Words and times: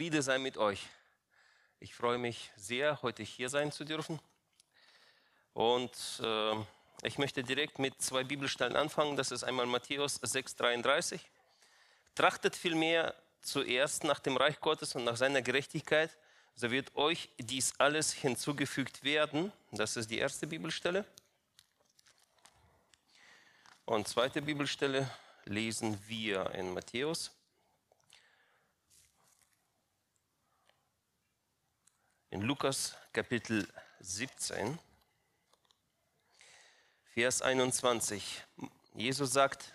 Friede 0.00 0.22
sei 0.22 0.38
mit 0.38 0.56
euch. 0.56 0.86
Ich 1.78 1.94
freue 1.94 2.16
mich 2.16 2.50
sehr, 2.56 3.02
heute 3.02 3.22
hier 3.22 3.50
sein 3.50 3.70
zu 3.70 3.84
dürfen. 3.84 4.18
Und 5.52 5.92
äh, 6.22 6.54
ich 7.02 7.18
möchte 7.18 7.44
direkt 7.44 7.78
mit 7.78 8.00
zwei 8.00 8.24
Bibelstellen 8.24 8.76
anfangen. 8.76 9.18
Das 9.18 9.30
ist 9.30 9.44
einmal 9.44 9.66
Matthäus 9.66 10.22
6,33. 10.22 11.20
Trachtet 12.14 12.56
vielmehr 12.56 13.14
zuerst 13.42 14.04
nach 14.04 14.20
dem 14.20 14.38
Reich 14.38 14.58
Gottes 14.60 14.94
und 14.94 15.04
nach 15.04 15.18
seiner 15.18 15.42
Gerechtigkeit, 15.42 16.16
so 16.54 16.70
wird 16.70 16.96
euch 16.96 17.28
dies 17.36 17.74
alles 17.76 18.10
hinzugefügt 18.10 19.04
werden. 19.04 19.52
Das 19.70 19.98
ist 19.98 20.10
die 20.10 20.16
erste 20.16 20.46
Bibelstelle. 20.46 21.04
Und 23.84 24.08
zweite 24.08 24.40
Bibelstelle 24.40 25.10
lesen 25.44 25.98
wir 26.08 26.52
in 26.52 26.72
Matthäus 26.72 27.32
in 32.30 32.42
Lukas 32.42 32.96
Kapitel 33.12 33.66
17, 33.98 34.78
Vers 37.12 37.42
21. 37.42 38.44
Jesus 38.94 39.32
sagt, 39.32 39.74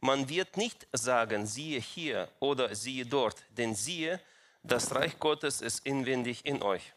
man 0.00 0.28
wird 0.28 0.56
nicht 0.56 0.86
sagen, 0.92 1.46
siehe 1.46 1.80
hier 1.80 2.28
oder 2.38 2.74
siehe 2.76 3.04
dort, 3.04 3.42
denn 3.50 3.74
siehe, 3.74 4.20
das 4.62 4.94
Reich 4.94 5.18
Gottes 5.18 5.60
ist 5.60 5.84
inwendig 5.84 6.46
in 6.46 6.62
euch. 6.62 6.92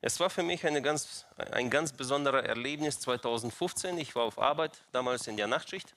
Es 0.00 0.18
war 0.18 0.30
für 0.30 0.42
mich 0.42 0.62
ganz, 0.62 1.26
ein 1.36 1.68
ganz 1.68 1.92
besonderes 1.92 2.46
Erlebnis 2.46 3.00
2015. 3.00 3.98
Ich 3.98 4.14
war 4.14 4.24
auf 4.24 4.38
Arbeit, 4.38 4.82
damals 4.92 5.26
in 5.26 5.36
der 5.36 5.46
Nachtschicht, 5.46 5.94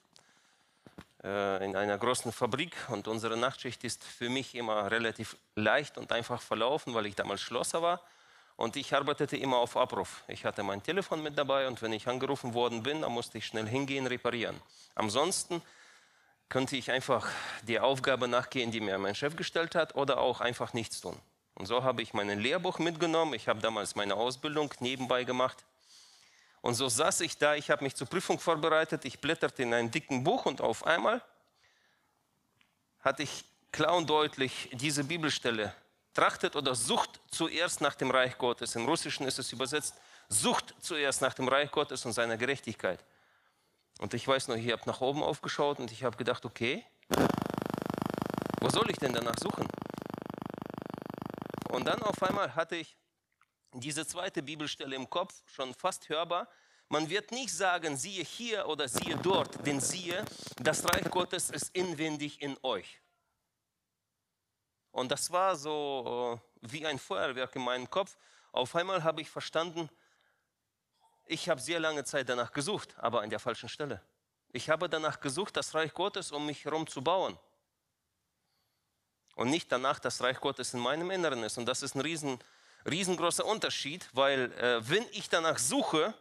in 1.26 1.74
einer 1.74 1.98
großen 1.98 2.30
Fabrik. 2.30 2.76
Und 2.88 3.08
unsere 3.08 3.36
Nachtschicht 3.36 3.82
ist 3.84 4.04
für 4.04 4.28
mich 4.28 4.54
immer 4.54 4.90
relativ 4.90 5.36
leicht 5.56 5.98
und 5.98 6.12
einfach 6.12 6.40
verlaufen, 6.40 6.94
weil 6.94 7.06
ich 7.06 7.16
damals 7.16 7.40
Schlosser 7.40 7.82
war. 7.82 8.00
Und 8.56 8.76
ich 8.76 8.94
arbeitete 8.94 9.36
immer 9.36 9.58
auf 9.58 9.76
Abruf. 9.76 10.22
Ich 10.28 10.44
hatte 10.44 10.62
mein 10.62 10.82
Telefon 10.82 11.22
mit 11.22 11.36
dabei 11.36 11.66
und 11.66 11.82
wenn 11.82 11.92
ich 11.92 12.08
angerufen 12.08 12.54
worden 12.54 12.82
bin, 12.82 13.02
dann 13.02 13.12
musste 13.12 13.38
ich 13.38 13.46
schnell 13.46 13.66
hingehen, 13.66 14.06
reparieren. 14.06 14.56
Ansonsten 14.94 15.60
könnte 16.48 16.76
ich 16.76 16.90
einfach 16.90 17.28
die 17.62 17.80
Aufgabe 17.80 18.28
nachgehen, 18.28 18.70
die 18.70 18.80
mir 18.80 18.96
mein 18.98 19.14
Chef 19.14 19.36
gestellt 19.36 19.74
hat, 19.74 19.94
oder 19.96 20.18
auch 20.18 20.40
einfach 20.40 20.72
nichts 20.72 21.00
tun. 21.00 21.16
Und 21.54 21.66
so 21.66 21.82
habe 21.82 22.02
ich 22.02 22.14
mein 22.14 22.28
Lehrbuch 22.38 22.78
mitgenommen. 22.78 23.34
Ich 23.34 23.48
habe 23.48 23.60
damals 23.60 23.96
meine 23.96 24.14
Ausbildung 24.14 24.72
nebenbei 24.80 25.24
gemacht. 25.24 25.64
Und 26.66 26.74
so 26.74 26.88
saß 26.88 27.20
ich 27.20 27.38
da, 27.38 27.54
ich 27.54 27.70
habe 27.70 27.84
mich 27.84 27.94
zur 27.94 28.08
Prüfung 28.08 28.40
vorbereitet, 28.40 29.04
ich 29.04 29.20
blätterte 29.20 29.62
in 29.62 29.72
einem 29.72 29.88
dicken 29.88 30.24
Buch 30.24 30.46
und 30.46 30.60
auf 30.60 30.84
einmal 30.84 31.22
hatte 32.98 33.22
ich 33.22 33.44
klar 33.70 33.94
und 33.94 34.10
deutlich 34.10 34.68
diese 34.72 35.04
Bibelstelle. 35.04 35.72
Trachtet 36.12 36.56
oder 36.56 36.74
sucht 36.74 37.20
zuerst 37.30 37.82
nach 37.82 37.94
dem 37.94 38.10
Reich 38.10 38.36
Gottes. 38.36 38.74
Im 38.74 38.84
Russischen 38.84 39.28
ist 39.28 39.38
es 39.38 39.52
übersetzt, 39.52 39.94
sucht 40.28 40.74
zuerst 40.80 41.22
nach 41.22 41.34
dem 41.34 41.46
Reich 41.46 41.70
Gottes 41.70 42.04
und 42.04 42.12
seiner 42.14 42.36
Gerechtigkeit. 42.36 42.98
Und 44.00 44.12
ich 44.14 44.26
weiß 44.26 44.48
noch, 44.48 44.56
ich 44.56 44.72
habe 44.72 44.82
nach 44.86 45.00
oben 45.00 45.22
aufgeschaut 45.22 45.78
und 45.78 45.92
ich 45.92 46.02
habe 46.02 46.16
gedacht, 46.16 46.44
okay, 46.44 46.84
wo 48.60 48.68
soll 48.70 48.90
ich 48.90 48.96
denn 48.96 49.12
danach 49.12 49.38
suchen? 49.38 49.68
Und 51.68 51.86
dann 51.86 52.02
auf 52.02 52.20
einmal 52.24 52.56
hatte 52.56 52.74
ich 52.74 52.96
diese 53.72 54.06
zweite 54.06 54.42
Bibelstelle 54.42 54.96
im 54.96 55.08
Kopf, 55.08 55.42
schon 55.46 55.74
fast 55.74 56.08
hörbar. 56.08 56.48
Man 56.88 57.10
wird 57.10 57.32
nicht 57.32 57.52
sagen, 57.52 57.96
siehe 57.96 58.22
hier 58.22 58.68
oder 58.68 58.88
siehe 58.88 59.16
dort, 59.16 59.66
denn 59.66 59.80
siehe, 59.80 60.24
das 60.56 60.84
Reich 60.84 61.10
Gottes 61.10 61.50
ist 61.50 61.74
inwendig 61.74 62.40
in 62.40 62.56
euch. 62.62 63.00
Und 64.92 65.10
das 65.10 65.30
war 65.30 65.56
so 65.56 66.40
äh, 66.62 66.72
wie 66.72 66.86
ein 66.86 66.98
Feuerwerk 66.98 67.54
in 67.56 67.62
meinem 67.62 67.90
Kopf. 67.90 68.16
Auf 68.52 68.74
einmal 68.74 69.04
habe 69.04 69.20
ich 69.20 69.28
verstanden, 69.28 69.90
ich 71.26 71.48
habe 71.48 71.60
sehr 71.60 71.80
lange 71.80 72.04
Zeit 72.04 72.28
danach 72.28 72.52
gesucht, 72.52 72.94
aber 72.98 73.20
an 73.20 73.30
der 73.30 73.40
falschen 73.40 73.68
Stelle. 73.68 74.00
Ich 74.52 74.70
habe 74.70 74.88
danach 74.88 75.20
gesucht, 75.20 75.56
das 75.56 75.74
Reich 75.74 75.92
Gottes 75.92 76.32
um 76.32 76.46
mich 76.46 76.64
herum 76.64 76.86
zu 76.86 77.02
bauen. 77.02 77.38
Und 79.34 79.50
nicht 79.50 79.70
danach, 79.70 79.98
das 79.98 80.22
Reich 80.22 80.40
Gottes 80.40 80.72
in 80.72 80.80
meinem 80.80 81.10
Inneren 81.10 81.42
ist. 81.42 81.58
Und 81.58 81.66
das 81.66 81.82
ist 81.82 81.94
ein 81.94 82.00
riesen, 82.00 82.38
riesengroßer 82.88 83.44
Unterschied, 83.44 84.08
weil 84.12 84.52
äh, 84.52 84.88
wenn 84.88 85.04
ich 85.12 85.28
danach 85.28 85.58
suche, 85.58 86.14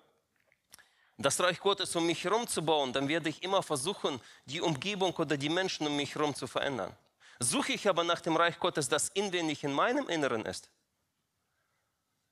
das 1.17 1.39
Reich 1.39 1.59
Gottes 1.59 1.95
um 1.95 2.05
mich 2.05 2.23
herum 2.23 2.47
zu 2.47 2.63
bauen, 2.63 2.91
dann 2.91 3.07
werde 3.07 3.29
ich 3.29 3.41
immer 3.41 3.63
versuchen, 3.63 4.19
die 4.45 4.61
Umgebung 4.61 5.13
oder 5.15 5.37
die 5.37 5.49
Menschen 5.49 5.87
um 5.87 5.95
mich 5.95 6.15
herum 6.15 6.35
zu 6.35 6.47
verändern. 6.47 6.95
Suche 7.39 7.73
ich 7.73 7.87
aber 7.87 8.03
nach 8.03 8.21
dem 8.21 8.35
Reich 8.35 8.59
Gottes, 8.59 8.89
das 8.89 9.09
inwendig 9.09 9.63
in 9.63 9.73
meinem 9.73 10.09
Inneren 10.09 10.45
ist, 10.45 10.69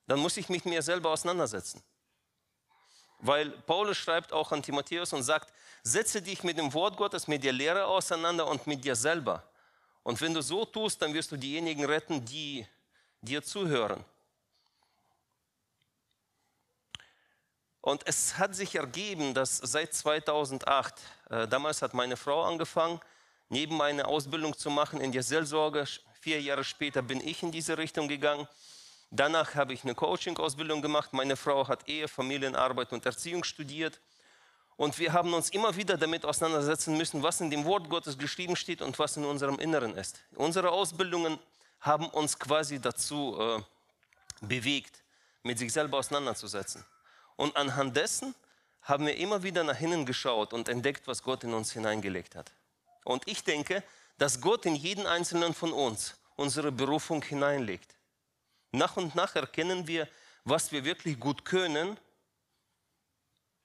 dann 0.07 0.19
muss 0.19 0.37
ich 0.37 0.49
mich 0.49 0.65
mit 0.65 0.73
mir 0.73 0.81
selber 0.81 1.11
auseinandersetzen. 1.11 1.81
Weil 3.19 3.51
Paulus 3.51 3.97
schreibt 3.97 4.33
auch 4.33 4.51
an 4.51 4.61
Timotheus 4.61 5.13
und 5.13 5.23
sagt, 5.23 5.53
setze 5.81 6.21
dich 6.21 6.43
mit 6.43 6.57
dem 6.57 6.73
Wort 6.73 6.97
Gottes, 6.97 7.27
mit 7.27 7.43
der 7.43 7.53
Lehre 7.53 7.85
auseinander 7.85 8.47
und 8.47 8.67
mit 8.67 8.83
dir 8.83 8.95
selber. 8.95 9.43
Und 10.03 10.19
wenn 10.19 10.33
du 10.33 10.41
so 10.41 10.65
tust, 10.65 11.01
dann 11.01 11.13
wirst 11.13 11.31
du 11.31 11.37
diejenigen 11.37 11.85
retten, 11.85 12.25
die 12.25 12.67
dir 13.21 13.41
zuhören. 13.41 14.03
Und 17.83 18.07
es 18.07 18.37
hat 18.37 18.55
sich 18.55 18.75
ergeben, 18.75 19.33
dass 19.33 19.57
seit 19.57 19.93
2008, 19.93 20.93
äh, 21.29 21.49
damals 21.49 21.81
hat 21.81 21.93
meine 21.93 22.15
Frau 22.15 22.43
angefangen, 22.43 23.01
neben 23.49 23.81
eine 23.81 24.07
Ausbildung 24.07 24.57
zu 24.57 24.69
machen 24.69 25.01
in 25.01 25.11
der 25.11 25.21
Seelsorge. 25.21 25.85
Vier 26.21 26.41
Jahre 26.41 26.63
später 26.63 27.01
bin 27.01 27.19
ich 27.19 27.43
in 27.43 27.51
diese 27.51 27.77
Richtung 27.77 28.07
gegangen. 28.07 28.47
Danach 29.11 29.55
habe 29.55 29.73
ich 29.73 29.83
eine 29.83 29.95
Coaching-Ausbildung 29.95 30.81
gemacht. 30.81 31.11
Meine 31.11 31.35
Frau 31.35 31.67
hat 31.67 31.89
Ehe, 31.89 32.07
Familienarbeit 32.07 32.93
und 32.93 33.05
Erziehung 33.05 33.43
studiert. 33.43 33.99
Und 34.77 34.97
wir 34.97 35.11
haben 35.11 35.33
uns 35.33 35.49
immer 35.49 35.75
wieder 35.75 35.97
damit 35.97 36.23
auseinandersetzen 36.23 36.95
müssen, 36.95 37.21
was 37.21 37.41
in 37.41 37.51
dem 37.51 37.65
Wort 37.65 37.89
Gottes 37.89 38.17
geschrieben 38.17 38.55
steht 38.55 38.81
und 38.81 38.97
was 38.97 39.17
in 39.17 39.25
unserem 39.25 39.59
Inneren 39.59 39.97
ist. 39.97 40.21
Unsere 40.35 40.71
Ausbildungen 40.71 41.37
haben 41.81 42.07
uns 42.07 42.39
quasi 42.39 42.79
dazu 42.79 43.37
äh, 43.37 43.61
bewegt, 44.39 45.03
mit 45.43 45.59
sich 45.59 45.73
selber 45.73 45.97
auseinanderzusetzen. 45.97 46.85
Und 47.35 47.55
anhand 47.55 47.95
dessen 47.97 48.35
haben 48.81 49.05
wir 49.05 49.15
immer 49.17 49.43
wieder 49.43 49.63
nach 49.63 49.79
innen 49.79 50.05
geschaut 50.05 50.53
und 50.53 50.67
entdeckt, 50.69 51.07
was 51.07 51.23
Gott 51.23 51.43
in 51.43 51.53
uns 51.53 51.71
hineingelegt 51.71 52.35
hat. 52.35 52.51
Und 53.05 53.27
ich 53.27 53.43
denke, 53.43 53.83
dass 54.17 54.41
Gott 54.41 54.65
in 54.65 54.75
jeden 54.75 55.07
einzelnen 55.07 55.53
von 55.53 55.71
uns 55.71 56.15
unsere 56.35 56.71
Berufung 56.71 57.23
hineinlegt. 57.23 57.95
Nach 58.71 58.97
und 58.97 59.15
nach 59.15 59.35
erkennen 59.35 59.87
wir, 59.87 60.07
was 60.43 60.71
wir 60.71 60.83
wirklich 60.83 61.19
gut 61.19 61.45
können 61.45 61.97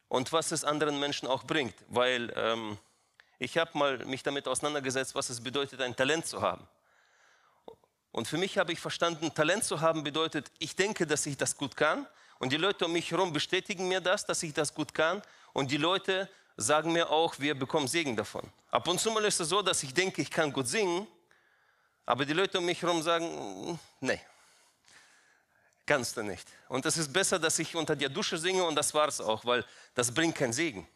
und 0.08 0.32
was 0.32 0.52
es 0.52 0.64
anderen 0.64 1.00
Menschen 1.00 1.26
auch 1.26 1.44
bringt. 1.44 1.74
Weil 1.88 2.32
ähm, 2.36 2.78
ich 3.38 3.58
habe 3.58 3.76
mal 3.76 4.04
mich 4.04 4.22
damit 4.22 4.46
auseinandergesetzt, 4.46 5.14
was 5.14 5.30
es 5.30 5.42
bedeutet, 5.42 5.80
ein 5.80 5.96
Talent 5.96 6.26
zu 6.26 6.42
haben. 6.42 6.66
Und 8.10 8.26
für 8.26 8.38
mich 8.38 8.58
habe 8.58 8.72
ich 8.72 8.80
verstanden, 8.80 9.32
Talent 9.34 9.64
zu 9.64 9.80
haben 9.80 10.02
bedeutet, 10.02 10.50
ich 10.58 10.74
denke, 10.74 11.06
dass 11.06 11.26
ich 11.26 11.36
das 11.36 11.56
gut 11.56 11.76
kann 11.76 12.06
und 12.38 12.52
die 12.52 12.56
Leute 12.56 12.86
um 12.86 12.92
mich 12.92 13.10
herum 13.10 13.32
bestätigen 13.32 13.88
mir 13.88 14.00
das, 14.00 14.24
dass 14.24 14.42
ich 14.42 14.52
das 14.52 14.72
gut 14.72 14.94
kann. 14.94 15.22
Und 15.52 15.70
die 15.70 15.76
Leute 15.76 16.28
sagen 16.56 16.92
mir 16.92 17.10
auch, 17.10 17.38
wir 17.38 17.54
bekommen 17.54 17.88
Segen 17.88 18.16
davon. 18.16 18.48
Ab 18.70 18.86
und 18.86 19.00
zu 19.00 19.10
mal 19.10 19.24
ist 19.24 19.40
es 19.40 19.48
so, 19.48 19.62
dass 19.62 19.82
ich 19.82 19.92
denke, 19.92 20.22
ich 20.22 20.30
kann 20.30 20.52
gut 20.52 20.68
singen, 20.68 21.06
aber 22.06 22.24
die 22.24 22.32
Leute 22.32 22.58
um 22.58 22.64
mich 22.64 22.80
herum 22.80 23.02
sagen, 23.02 23.78
nee, 24.00 24.20
kannst 25.86 26.16
du 26.16 26.22
nicht. 26.22 26.46
Und 26.68 26.84
es 26.86 26.96
ist 26.96 27.12
besser, 27.12 27.38
dass 27.38 27.58
ich 27.58 27.74
unter 27.74 27.96
der 27.96 28.08
Dusche 28.08 28.38
singe 28.38 28.62
und 28.64 28.74
das 28.74 28.92
war 28.94 29.08
es 29.08 29.20
auch, 29.20 29.44
weil 29.44 29.64
das 29.94 30.12
bringt 30.12 30.34
keinen 30.34 30.52
Segen. 30.52 30.86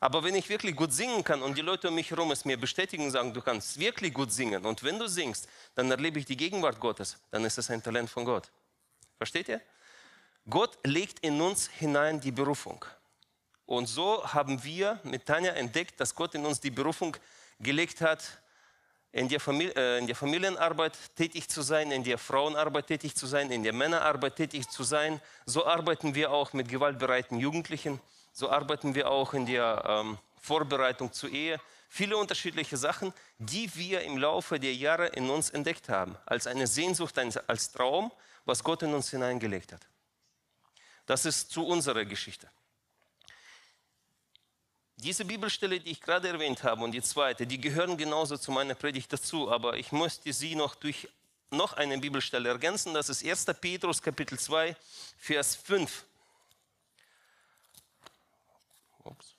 Aber 0.00 0.24
wenn 0.24 0.34
ich 0.34 0.48
wirklich 0.48 0.74
gut 0.74 0.92
singen 0.92 1.22
kann 1.22 1.42
und 1.42 1.56
die 1.56 1.62
Leute 1.62 1.88
um 1.88 1.94
mich 1.94 2.10
herum 2.10 2.32
es 2.32 2.44
mir 2.44 2.56
bestätigen 2.58 3.04
und 3.04 3.10
sagen, 3.12 3.32
du 3.32 3.40
kannst 3.40 3.78
wirklich 3.78 4.12
gut 4.12 4.32
singen 4.32 4.66
und 4.66 4.82
wenn 4.82 4.98
du 4.98 5.06
singst, 5.06 5.48
dann 5.76 5.88
erlebe 5.90 6.18
ich 6.18 6.24
die 6.24 6.36
Gegenwart 6.36 6.80
Gottes, 6.80 7.18
dann 7.30 7.44
ist 7.44 7.56
es 7.56 7.70
ein 7.70 7.80
Talent 7.80 8.10
von 8.10 8.24
Gott. 8.24 8.50
Versteht 9.16 9.48
ihr? 9.48 9.60
Gott 10.48 10.78
legt 10.84 11.20
in 11.20 11.40
uns 11.40 11.68
hinein 11.68 12.20
die 12.20 12.32
Berufung. 12.32 12.84
Und 13.66 13.86
so 13.86 14.24
haben 14.24 14.62
wir 14.64 14.98
mit 15.04 15.24
Tanja 15.26 15.52
entdeckt, 15.52 16.00
dass 16.00 16.14
Gott 16.14 16.34
in 16.34 16.44
uns 16.44 16.60
die 16.60 16.70
Berufung 16.70 17.16
gelegt 17.60 18.00
hat, 18.00 18.42
in 19.12 19.28
der, 19.28 19.40
Familie, 19.40 19.74
äh, 19.76 19.98
in 19.98 20.06
der 20.06 20.16
Familienarbeit 20.16 20.98
tätig 21.14 21.48
zu 21.48 21.62
sein, 21.62 21.92
in 21.92 22.02
der 22.02 22.18
Frauenarbeit 22.18 22.86
tätig 22.86 23.14
zu 23.14 23.26
sein, 23.26 23.50
in 23.50 23.62
der 23.62 23.74
Männerarbeit 23.74 24.36
tätig 24.36 24.68
zu 24.68 24.82
sein. 24.82 25.20
So 25.44 25.66
arbeiten 25.66 26.14
wir 26.14 26.32
auch 26.32 26.52
mit 26.54 26.68
gewaltbereiten 26.68 27.38
Jugendlichen. 27.38 28.00
So 28.32 28.50
arbeiten 28.50 28.94
wir 28.94 29.10
auch 29.10 29.34
in 29.34 29.44
der 29.44 29.84
ähm, 29.86 30.18
Vorbereitung 30.40 31.12
zur 31.12 31.30
Ehe. 31.30 31.60
Viele 31.88 32.16
unterschiedliche 32.16 32.78
Sachen, 32.78 33.12
die 33.38 33.70
wir 33.74 34.00
im 34.00 34.16
Laufe 34.16 34.58
der 34.58 34.74
Jahre 34.74 35.08
in 35.08 35.28
uns 35.28 35.50
entdeckt 35.50 35.90
haben, 35.90 36.16
als 36.24 36.46
eine 36.46 36.66
Sehnsucht, 36.66 37.18
als 37.46 37.70
Traum, 37.70 38.10
was 38.46 38.64
Gott 38.64 38.82
in 38.82 38.94
uns 38.94 39.10
hineingelegt 39.10 39.74
hat. 39.74 39.86
Das 41.06 41.24
ist 41.24 41.50
zu 41.50 41.66
unserer 41.66 42.04
Geschichte. 42.04 42.50
Diese 44.96 45.24
Bibelstelle, 45.24 45.80
die 45.80 45.90
ich 45.90 46.00
gerade 46.00 46.28
erwähnt 46.28 46.62
habe 46.62 46.84
und 46.84 46.92
die 46.92 47.02
zweite, 47.02 47.46
die 47.46 47.60
gehören 47.60 47.96
genauso 47.96 48.36
zu 48.36 48.52
meiner 48.52 48.74
Predigt 48.74 49.12
dazu, 49.12 49.50
aber 49.50 49.76
ich 49.76 49.90
möchte 49.90 50.32
sie 50.32 50.54
noch 50.54 50.76
durch 50.76 51.08
noch 51.50 51.74
eine 51.74 51.98
Bibelstelle 51.98 52.48
ergänzen. 52.48 52.94
Das 52.94 53.08
ist 53.08 53.24
1. 53.24 53.46
Petrus 53.60 54.00
Kapitel 54.00 54.38
2, 54.38 54.76
Vers 55.18 55.56
5. 55.56 56.04
Ups. 59.04 59.34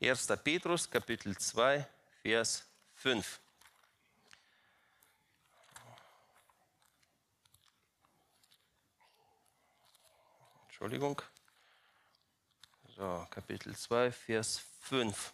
1. 0.00 0.26
Petrus 0.44 0.88
Kapitel 0.88 1.36
2, 1.36 1.86
Vers 2.22 2.64
5. 2.96 3.40
Entschuldigung. 10.76 11.22
So, 12.98 13.26
Kapitel 13.30 13.74
2, 13.74 14.12
Vers 14.12 14.60
5. 14.82 15.32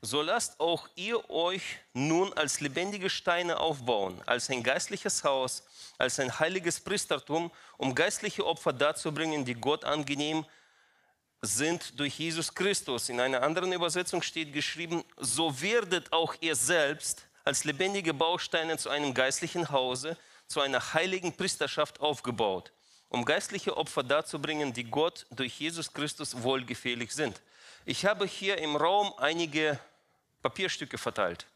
So 0.00 0.22
lasst 0.22 0.58
auch 0.58 0.88
ihr 0.94 1.28
euch 1.28 1.76
nun 1.92 2.32
als 2.32 2.60
lebendige 2.60 3.10
Steine 3.10 3.60
aufbauen, 3.60 4.22
als 4.24 4.48
ein 4.48 4.62
geistliches 4.62 5.22
Haus, 5.22 5.64
als 5.98 6.18
ein 6.18 6.38
heiliges 6.38 6.80
Priestertum, 6.80 7.52
um 7.76 7.94
geistliche 7.94 8.46
Opfer 8.46 8.72
darzubringen, 8.72 9.44
die 9.44 9.56
Gott 9.56 9.84
angenehm 9.84 10.46
sind 11.42 12.00
durch 12.00 12.18
Jesus 12.18 12.54
Christus. 12.54 13.10
In 13.10 13.20
einer 13.20 13.42
anderen 13.42 13.74
Übersetzung 13.74 14.22
steht 14.22 14.54
geschrieben, 14.54 15.04
so 15.18 15.60
werdet 15.60 16.10
auch 16.14 16.34
ihr 16.40 16.56
selbst 16.56 17.26
als 17.44 17.64
lebendige 17.64 18.14
Bausteine 18.14 18.78
zu 18.78 18.88
einem 18.88 19.12
geistlichen 19.12 19.68
Hause, 19.68 20.16
zu 20.50 20.60
einer 20.60 20.94
heiligen 20.94 21.32
Priesterschaft 21.36 22.00
aufgebaut, 22.00 22.72
um 23.08 23.24
geistliche 23.24 23.76
Opfer 23.76 24.02
darzubringen, 24.02 24.72
die 24.72 24.82
Gott 24.82 25.26
durch 25.30 25.60
Jesus 25.60 25.92
Christus 25.92 26.42
wohlgefällig 26.42 27.12
sind. 27.12 27.40
Ich 27.84 28.04
habe 28.04 28.26
hier 28.26 28.58
im 28.58 28.74
Raum 28.74 29.14
einige 29.18 29.78
Papierstücke 30.42 30.98
verteilt. 30.98 31.46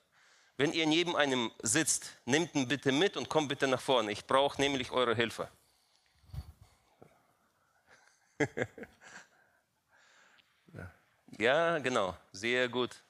Wenn 0.57 0.73
ihr 0.73 0.87
neben 0.87 1.17
einem 1.17 1.51
sitzt, 1.61 2.13
nehmt 2.25 2.55
ihn 2.55 2.69
bitte 2.69 2.93
mit 2.93 3.17
und 3.17 3.29
kommt 3.29 3.49
bitte 3.49 3.67
nach 3.67 3.81
vorne. 3.81 4.13
Ich 4.13 4.25
brauche 4.27 4.61
nämlich 4.61 4.93
eure 4.93 5.17
Hilfe. 5.17 5.49
ja, 11.39 11.81
genau, 11.81 12.17
sehr 12.31 12.69
gut. 12.69 13.03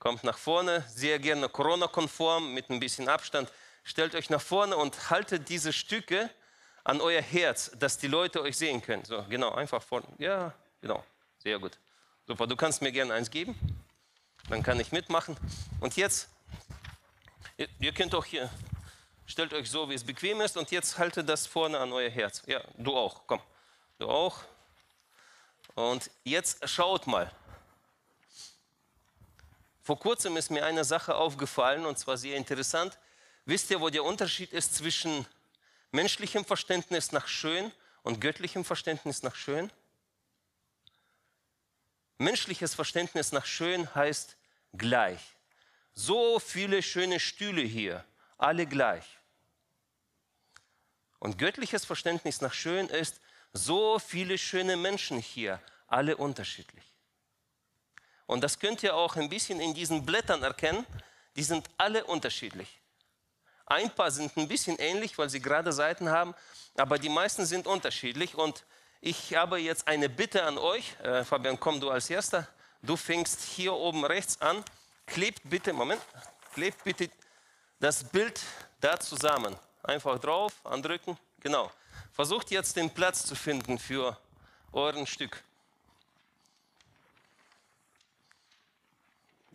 Kommt 0.00 0.24
nach 0.24 0.38
vorne, 0.38 0.84
sehr 0.88 1.20
gerne 1.20 1.48
Corona-konform, 1.48 2.52
mit 2.52 2.68
ein 2.68 2.80
bisschen 2.80 3.08
Abstand. 3.08 3.48
Stellt 3.88 4.14
euch 4.14 4.28
nach 4.28 4.42
vorne 4.42 4.76
und 4.76 5.08
haltet 5.08 5.48
diese 5.48 5.72
Stücke 5.72 6.28
an 6.84 7.00
euer 7.00 7.22
Herz, 7.22 7.70
dass 7.74 7.96
die 7.96 8.06
Leute 8.06 8.42
euch 8.42 8.58
sehen 8.58 8.82
können. 8.82 9.02
So, 9.06 9.24
genau, 9.30 9.54
einfach 9.54 9.82
vorne. 9.82 10.06
Ja, 10.18 10.52
genau, 10.82 11.02
sehr 11.38 11.58
gut. 11.58 11.78
Super, 12.26 12.46
du 12.46 12.54
kannst 12.54 12.82
mir 12.82 12.92
gerne 12.92 13.14
eins 13.14 13.30
geben. 13.30 13.58
Dann 14.50 14.62
kann 14.62 14.78
ich 14.78 14.92
mitmachen. 14.92 15.38
Und 15.80 15.96
jetzt, 15.96 16.28
ihr, 17.78 17.92
könnt 17.92 18.14
auch 18.14 18.26
hier, 18.26 18.50
stellt 19.24 19.54
euch 19.54 19.70
so, 19.70 19.88
wie 19.88 19.94
es 19.94 20.04
bequem 20.04 20.42
ist. 20.42 20.58
Und 20.58 20.70
jetzt 20.70 20.98
haltet 20.98 21.26
das 21.26 21.46
vorne 21.46 21.78
an 21.78 21.90
euer 21.90 22.10
Herz. 22.10 22.42
Ja, 22.44 22.60
du 22.76 22.94
auch, 22.94 23.22
komm. 23.26 23.40
Du 23.98 24.06
auch. 24.06 24.44
Und 25.74 26.10
jetzt 26.24 26.68
schaut 26.68 27.06
mal. 27.06 27.32
Vor 29.82 29.98
kurzem 29.98 30.36
ist 30.36 30.50
mir 30.50 30.66
eine 30.66 30.84
Sache 30.84 31.14
aufgefallen 31.14 31.86
und 31.86 31.98
zwar 31.98 32.18
sehr 32.18 32.36
interessant. 32.36 32.98
Wisst 33.48 33.70
ihr, 33.70 33.80
wo 33.80 33.88
der 33.88 34.04
Unterschied 34.04 34.52
ist 34.52 34.74
zwischen 34.74 35.24
menschlichem 35.90 36.44
Verständnis 36.44 37.12
nach 37.12 37.26
schön 37.28 37.72
und 38.02 38.20
göttlichem 38.20 38.62
Verständnis 38.62 39.22
nach 39.22 39.34
schön? 39.34 39.72
Menschliches 42.18 42.74
Verständnis 42.74 43.32
nach 43.32 43.46
schön 43.46 43.94
heißt 43.94 44.36
gleich. 44.74 45.22
So 45.94 46.38
viele 46.38 46.82
schöne 46.82 47.18
Stühle 47.18 47.62
hier, 47.62 48.04
alle 48.36 48.66
gleich. 48.66 49.06
Und 51.18 51.38
göttliches 51.38 51.86
Verständnis 51.86 52.42
nach 52.42 52.52
schön 52.52 52.86
ist, 52.88 53.18
so 53.54 53.98
viele 53.98 54.36
schöne 54.36 54.76
Menschen 54.76 55.16
hier, 55.16 55.58
alle 55.86 56.18
unterschiedlich. 56.18 56.84
Und 58.26 58.42
das 58.42 58.58
könnt 58.58 58.82
ihr 58.82 58.94
auch 58.94 59.16
ein 59.16 59.30
bisschen 59.30 59.58
in 59.58 59.72
diesen 59.72 60.04
Blättern 60.04 60.42
erkennen, 60.42 60.84
die 61.34 61.44
sind 61.44 61.70
alle 61.78 62.04
unterschiedlich. 62.04 62.77
Ein 63.68 63.90
paar 63.90 64.10
sind 64.10 64.34
ein 64.38 64.48
bisschen 64.48 64.78
ähnlich, 64.78 65.18
weil 65.18 65.28
sie 65.28 65.40
gerade 65.40 65.72
Seiten 65.72 66.08
haben, 66.08 66.34
aber 66.76 66.98
die 66.98 67.10
meisten 67.10 67.44
sind 67.44 67.66
unterschiedlich. 67.66 68.34
Und 68.34 68.64
ich 69.02 69.34
habe 69.34 69.58
jetzt 69.58 69.86
eine 69.86 70.08
Bitte 70.08 70.42
an 70.44 70.56
euch. 70.56 70.96
Äh, 71.02 71.22
Fabian, 71.22 71.60
komm 71.60 71.78
du 71.78 71.90
als 71.90 72.08
Erster. 72.08 72.48
Du 72.82 72.96
fängst 72.96 73.42
hier 73.42 73.74
oben 73.74 74.06
rechts 74.06 74.40
an. 74.40 74.64
Klebt 75.06 75.42
bitte, 75.44 75.74
Moment, 75.74 76.00
klebt 76.54 76.82
bitte 76.82 77.10
das 77.78 78.02
Bild 78.04 78.40
da 78.80 78.98
zusammen. 78.98 79.54
Einfach 79.82 80.18
drauf, 80.18 80.54
andrücken. 80.64 81.18
Genau. 81.40 81.70
Versucht 82.12 82.50
jetzt 82.50 82.74
den 82.76 82.90
Platz 82.90 83.26
zu 83.26 83.34
finden 83.34 83.78
für 83.78 84.16
euren 84.72 85.06
Stück. 85.06 85.42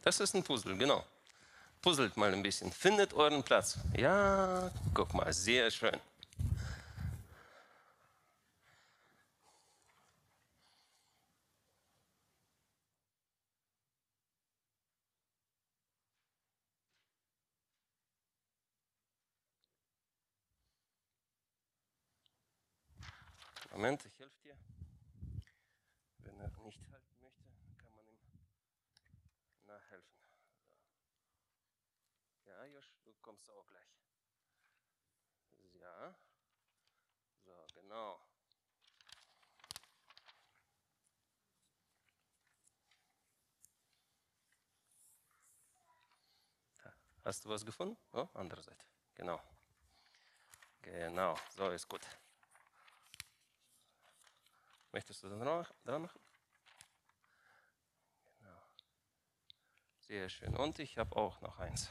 Das 0.02 0.20
ist 0.20 0.36
ein 0.36 0.44
Puzzle, 0.44 0.78
genau. 0.78 1.04
Puzzelt 1.84 2.16
mal 2.16 2.34
ein 2.34 2.42
bisschen. 2.42 2.72
Findet 2.72 3.14
euren 3.14 3.44
Platz. 3.44 3.78
Ja, 3.98 4.72
guck 4.94 5.14
mal, 5.14 5.34
sehr 5.34 5.70
schön. 5.70 6.00
Moment, 23.72 24.06
ich 24.06 24.18
helfe 24.20 24.40
dir. 24.42 24.56
Wenn 26.20 26.40
er 26.40 26.48
nicht 26.48 26.90
halten 26.92 27.20
möchte, 27.20 27.44
kann 27.78 27.92
man 27.92 28.08
ihm 28.08 28.22
nachhelfen. 29.66 30.16
So. 30.54 30.70
Ja, 32.46 32.64
Kommst 33.44 33.60
auch 33.60 33.68
gleich. 33.68 33.90
Ja. 35.82 36.16
So, 37.44 37.68
genau. 37.74 38.20
Hast 47.26 47.46
du 47.46 47.50
was 47.50 47.66
gefunden? 47.66 47.98
Oh, 48.12 48.28
andere 48.34 48.62
Seite. 48.62 48.86
Genau. 49.16 49.42
Genau, 50.82 51.38
so 51.56 51.70
ist 51.70 51.88
gut. 51.88 52.02
Möchtest 54.92 55.24
du 55.24 55.30
dann 55.30 55.40
dran 55.40 56.02
machen? 56.02 56.20
Genau. 58.40 58.62
Sehr 60.02 60.30
schön. 60.30 60.56
Und 60.56 60.80
ich 60.80 60.98
habe 60.98 61.16
auch 61.16 61.40
noch 61.42 61.60
eins. 61.60 61.90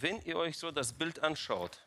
Wenn 0.00 0.22
ihr 0.22 0.36
euch 0.36 0.56
so 0.56 0.70
das 0.70 0.92
Bild 0.92 1.18
anschaut, 1.24 1.84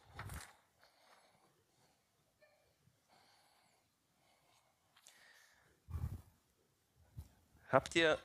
habt 7.69 7.95
ihr 7.95 8.19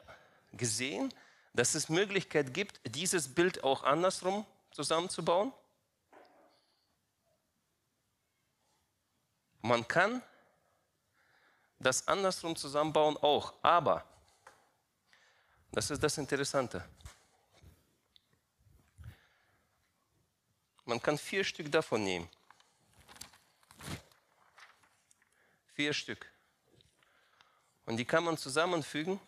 gesehen, 0.52 1.14
dass 1.52 1.76
es 1.76 1.88
Möglichkeit 1.88 2.52
gibt, 2.52 2.80
dieses 2.84 3.32
Bild 3.32 3.62
auch 3.62 3.84
andersrum 3.84 4.44
zusammenzubauen? 4.72 5.52
Man 9.62 9.86
kann 9.86 10.20
das 11.78 12.08
andersrum 12.08 12.56
zusammenbauen 12.56 13.16
auch, 13.18 13.54
aber 13.62 14.04
das 15.70 15.92
ist 15.92 16.02
das 16.02 16.18
Interessante. 16.18 16.84
Man 20.86 21.02
kann 21.02 21.18
vier 21.18 21.44
Stück 21.44 21.70
davon 21.70 22.02
nehmen. 22.02 22.28
Vier 25.74 25.92
Stück. 25.92 26.26
Und 27.84 27.98
die 27.98 28.04
kann 28.04 28.24
man 28.24 28.38
zusammenfügen 28.38 29.20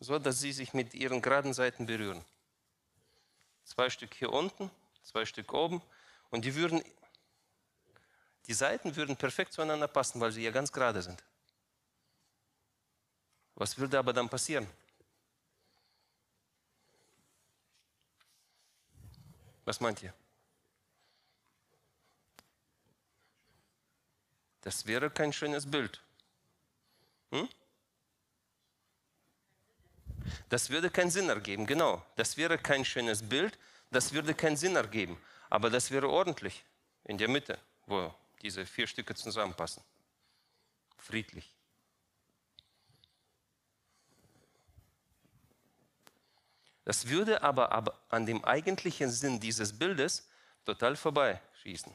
so 0.00 0.18
dass 0.18 0.40
sie 0.40 0.52
sich 0.52 0.72
mit 0.72 0.94
ihren 0.94 1.20
geraden 1.20 1.52
Seiten 1.52 1.86
berühren. 1.86 2.24
Zwei 3.64 3.90
Stück 3.90 4.14
hier 4.14 4.32
unten, 4.32 4.70
zwei 5.02 5.26
Stück 5.26 5.52
oben 5.52 5.82
und 6.30 6.44
die 6.44 6.54
würden, 6.54 6.82
die 8.46 8.54
Seiten 8.54 8.96
würden 8.96 9.16
perfekt 9.16 9.52
zueinander 9.52 9.86
passen, 9.86 10.20
weil 10.20 10.32
sie 10.32 10.42
ja 10.42 10.50
ganz 10.50 10.72
gerade 10.72 11.02
sind. 11.02 11.22
Was 13.54 13.76
würde 13.76 13.98
aber 13.98 14.14
dann 14.14 14.28
passieren? 14.28 14.66
Was 19.66 19.80
meint 19.80 20.02
ihr? 20.02 20.14
Das 24.62 24.86
wäre 24.86 25.10
kein 25.10 25.32
schönes 25.32 25.70
Bild. 25.70 26.00
Hm? 27.30 27.48
Das 30.48 30.70
würde 30.70 30.90
keinen 30.90 31.10
Sinn 31.10 31.28
ergeben, 31.28 31.66
genau. 31.66 32.04
Das 32.16 32.36
wäre 32.36 32.58
kein 32.58 32.84
schönes 32.84 33.26
Bild, 33.26 33.58
das 33.90 34.12
würde 34.12 34.34
keinen 34.34 34.56
Sinn 34.56 34.76
ergeben. 34.76 35.20
Aber 35.48 35.70
das 35.70 35.90
wäre 35.90 36.08
ordentlich 36.08 36.64
in 37.04 37.18
der 37.18 37.28
Mitte, 37.28 37.58
wo 37.86 38.14
diese 38.42 38.66
vier 38.66 38.86
Stücke 38.86 39.14
zusammenpassen. 39.14 39.82
Friedlich. 40.98 41.54
Das 46.84 47.08
würde 47.08 47.42
aber, 47.42 47.72
aber 47.72 48.00
an 48.08 48.26
dem 48.26 48.44
eigentlichen 48.44 49.10
Sinn 49.10 49.38
dieses 49.38 49.78
Bildes 49.78 50.28
total 50.64 50.96
vorbeischießen. 50.96 51.94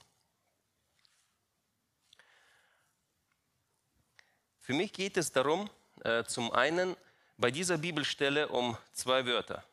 Für 4.66 4.74
mich 4.74 4.94
geht 4.94 5.16
es 5.16 5.32
darum, 5.32 5.70
äh, 6.04 6.24
zum 6.24 6.52
einen 6.52 6.98
bei 7.38 7.52
dieser 7.52 7.78
Bibelstelle 7.78 8.48
um 8.48 8.76
zwei 8.94 9.24
Wörter, 9.28 9.64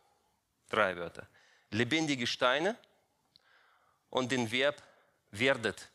drei 0.69 0.95
Wörter. 0.99 1.27
Lebendige 1.71 2.27
Steine 2.27 2.77
und 4.11 4.31
den 4.31 4.53
Verb 4.53 4.83
werdet. 5.31 5.89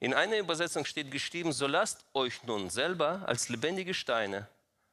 In 0.00 0.14
einer 0.14 0.38
Übersetzung 0.38 0.86
steht 0.86 1.10
geschrieben, 1.10 1.52
so 1.52 1.66
lasst 1.66 2.06
euch 2.14 2.42
nun 2.44 2.70
selber 2.70 3.22
als 3.26 3.50
lebendige 3.50 3.92
Steine 3.92 4.48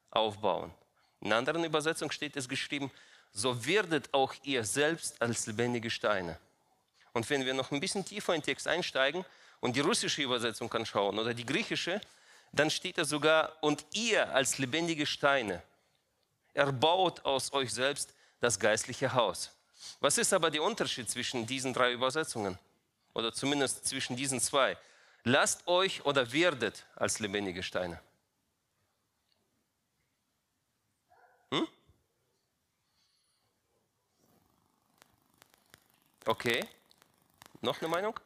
aufbauen. 0.10 0.74
In 1.22 1.28
einer 1.28 1.38
anderen 1.38 1.64
Übersetzung 1.64 2.12
steht 2.12 2.36
es 2.36 2.50
geschrieben, 2.50 2.92
so 3.32 3.66
werdet 3.66 4.14
auch 4.14 4.34
ihr 4.44 4.66
selbst 4.66 5.22
als 5.22 5.48
lebendige 5.48 5.92
Steine. 5.92 6.38
Und 7.14 7.30
wenn 7.30 7.46
wir 7.46 7.54
noch 7.54 7.72
ein 7.72 7.80
bisschen 7.80 8.04
tiefer 8.04 8.36
in 8.36 8.42
den 8.42 8.48
Text 8.48 8.68
einsteigen 8.68 9.24
und 9.62 9.76
die 9.76 9.80
russische 9.80 10.22
Übersetzung 10.22 10.72
anschauen 10.74 11.18
oder 11.18 11.34
die 11.34 11.46
griechische, 11.46 12.02
dann 12.52 12.70
steht 12.70 12.98
da 12.98 13.06
sogar, 13.06 13.56
und 13.62 13.86
ihr 13.94 14.34
als 14.34 14.58
lebendige 14.58 15.06
Steine 15.06 15.64
erbaut 16.54 17.24
aus 17.24 17.54
euch 17.54 17.74
selbst 17.74 18.14
das 18.42 18.60
geistliche 18.60 19.14
Haus. 19.14 19.52
Was 20.02 20.18
ist 20.18 20.34
aber 20.34 20.52
der 20.52 20.64
Unterschied 20.64 21.10
zwischen 21.10 21.46
diesen 21.46 21.74
drei 21.74 21.94
Übersetzungen? 21.94 22.60
Oder 23.14 23.32
zumindest 23.32 23.86
zwischen 23.86 24.16
diesen 24.16 24.42
zwei? 24.42 24.78
Lasst 25.24 25.68
euch 25.68 26.04
oder 26.06 26.32
werdet 26.34 26.86
als 26.96 27.20
lebendige 27.20 27.64
Steine. 27.64 28.02
Hm? 31.52 31.68
Okay. 36.26 36.68
Noch 37.62 37.80
eine 37.80 37.90
Meinung? 37.90 38.20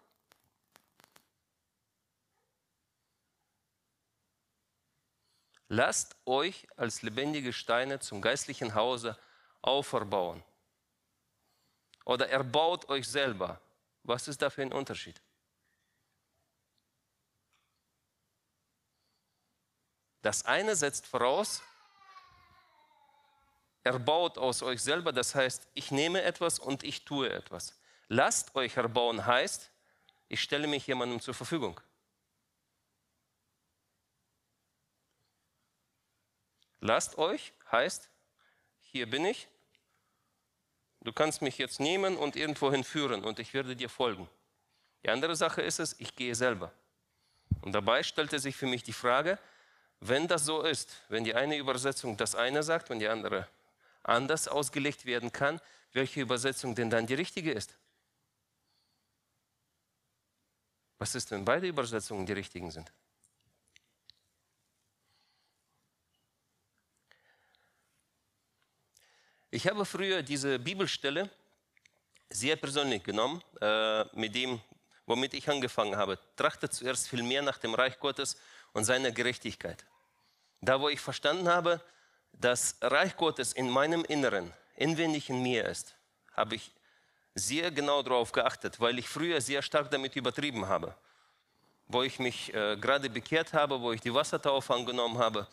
Lasst 5.75 6.15
euch 6.25 6.69
als 6.77 7.01
lebendige 7.01 7.51
Steine 7.51 7.99
zum 7.99 8.21
geistlichen 8.21 8.75
Hause 8.75 9.17
auferbauen. 9.61 10.41
Oder 12.05 12.29
erbaut 12.29 12.87
euch 12.87 13.05
selber. 13.05 13.59
Was 14.03 14.29
ist 14.29 14.41
da 14.41 14.49
für 14.49 14.61
ein 14.61 14.71
Unterschied? 14.71 15.21
Das 20.21 20.45
eine 20.45 20.77
setzt 20.77 21.07
voraus, 21.07 21.61
erbaut 23.83 24.37
aus 24.37 24.63
euch 24.63 24.81
selber, 24.81 25.11
das 25.11 25.35
heißt, 25.35 25.67
ich 25.73 25.91
nehme 25.91 26.21
etwas 26.21 26.57
und 26.57 26.85
ich 26.85 27.03
tue 27.03 27.29
etwas. 27.29 27.77
Lasst 28.07 28.55
euch 28.55 28.77
erbauen 28.77 29.25
heißt, 29.25 29.69
ich 30.29 30.41
stelle 30.41 30.67
mich 30.67 30.87
jemandem 30.87 31.19
zur 31.19 31.33
Verfügung. 31.33 31.81
Lasst 36.81 37.17
euch 37.17 37.53
heißt, 37.71 38.09
hier 38.79 39.09
bin 39.09 39.25
ich, 39.25 39.47
du 41.01 41.11
kannst 41.13 41.41
mich 41.41 41.57
jetzt 41.57 41.79
nehmen 41.79 42.17
und 42.17 42.35
irgendwohin 42.35 42.83
führen 42.83 43.23
und 43.23 43.39
ich 43.39 43.53
werde 43.53 43.75
dir 43.75 43.89
folgen. 43.89 44.29
Die 45.03 45.09
andere 45.09 45.35
Sache 45.35 45.61
ist 45.61 45.79
es, 45.79 45.99
ich 45.99 46.15
gehe 46.15 46.35
selber. 46.35 46.71
Und 47.61 47.73
dabei 47.73 48.03
stellte 48.03 48.39
sich 48.39 48.55
für 48.55 48.67
mich 48.67 48.83
die 48.83 48.93
Frage, 48.93 49.39
wenn 49.99 50.27
das 50.27 50.45
so 50.45 50.61
ist, 50.61 51.03
wenn 51.09 51.23
die 51.23 51.35
eine 51.35 51.57
Übersetzung 51.57 52.17
das 52.17 52.35
eine 52.35 52.63
sagt 52.63 52.91
und 52.91 52.99
die 52.99 53.07
andere 53.07 53.47
anders 54.03 54.47
ausgelegt 54.47 55.05
werden 55.05 55.31
kann, 55.31 55.59
welche 55.93 56.21
Übersetzung 56.21 56.75
denn 56.75 56.89
dann 56.89 57.07
die 57.07 57.13
richtige 57.13 57.51
ist? 57.51 57.77
Was 60.97 61.15
ist, 61.15 61.31
wenn 61.31 61.45
beide 61.45 61.67
Übersetzungen 61.67 62.25
die 62.25 62.33
richtigen 62.33 62.71
sind? 62.71 62.91
Ich 69.51 69.67
habe 69.67 69.85
früher 69.85 70.21
diese 70.21 70.59
Bibelstelle 70.59 71.29
sehr 72.29 72.55
persönlich 72.55 73.03
genommen, 73.03 73.41
äh, 73.61 74.03
mit 74.17 74.35
dem, 74.35 74.59
womit 75.05 75.33
ich 75.33 75.49
angefangen 75.49 75.95
habe. 75.95 76.17
Trachte 76.35 76.69
zuerst 76.69 77.07
viel 77.07 77.23
mehr 77.23 77.41
nach 77.41 77.57
dem 77.59 77.73
Reich 77.73 77.99
Gottes 77.99 78.37
und 78.73 78.83
seiner 78.83 79.11
Gerechtigkeit. 79.11 79.85
Da, 80.61 80.81
wo 80.81 80.89
ich 80.89 80.99
verstanden 80.99 81.47
habe, 81.47 81.81
dass 82.33 82.77
Reich 82.81 83.15
Gottes 83.15 83.53
in 83.53 83.69
meinem 83.69 84.03
Inneren, 84.05 84.51
inwendig 84.75 85.29
in 85.29 85.41
mir 85.41 85.65
ist, 85.65 85.95
habe 86.33 86.55
ich 86.55 86.71
sehr 87.35 87.71
genau 87.71 88.01
darauf 88.01 88.31
geachtet, 88.31 88.79
weil 88.79 88.97
ich 88.97 89.07
früher 89.07 89.39
sehr 89.39 89.61
stark 89.61 89.91
damit 89.91 90.15
übertrieben 90.15 90.67
habe. 90.67 90.95
Wo 91.87 92.01
ich 92.01 92.17
mich 92.19 92.53
äh, 92.53 92.75
gerade 92.77 93.09
bekehrt 93.09 93.53
habe, 93.53 93.79
wo 93.79 93.91
ich 93.93 94.01
die 94.01 94.13
Wassertaufe 94.13 94.73
angenommen 94.73 95.19
habe, 95.19 95.47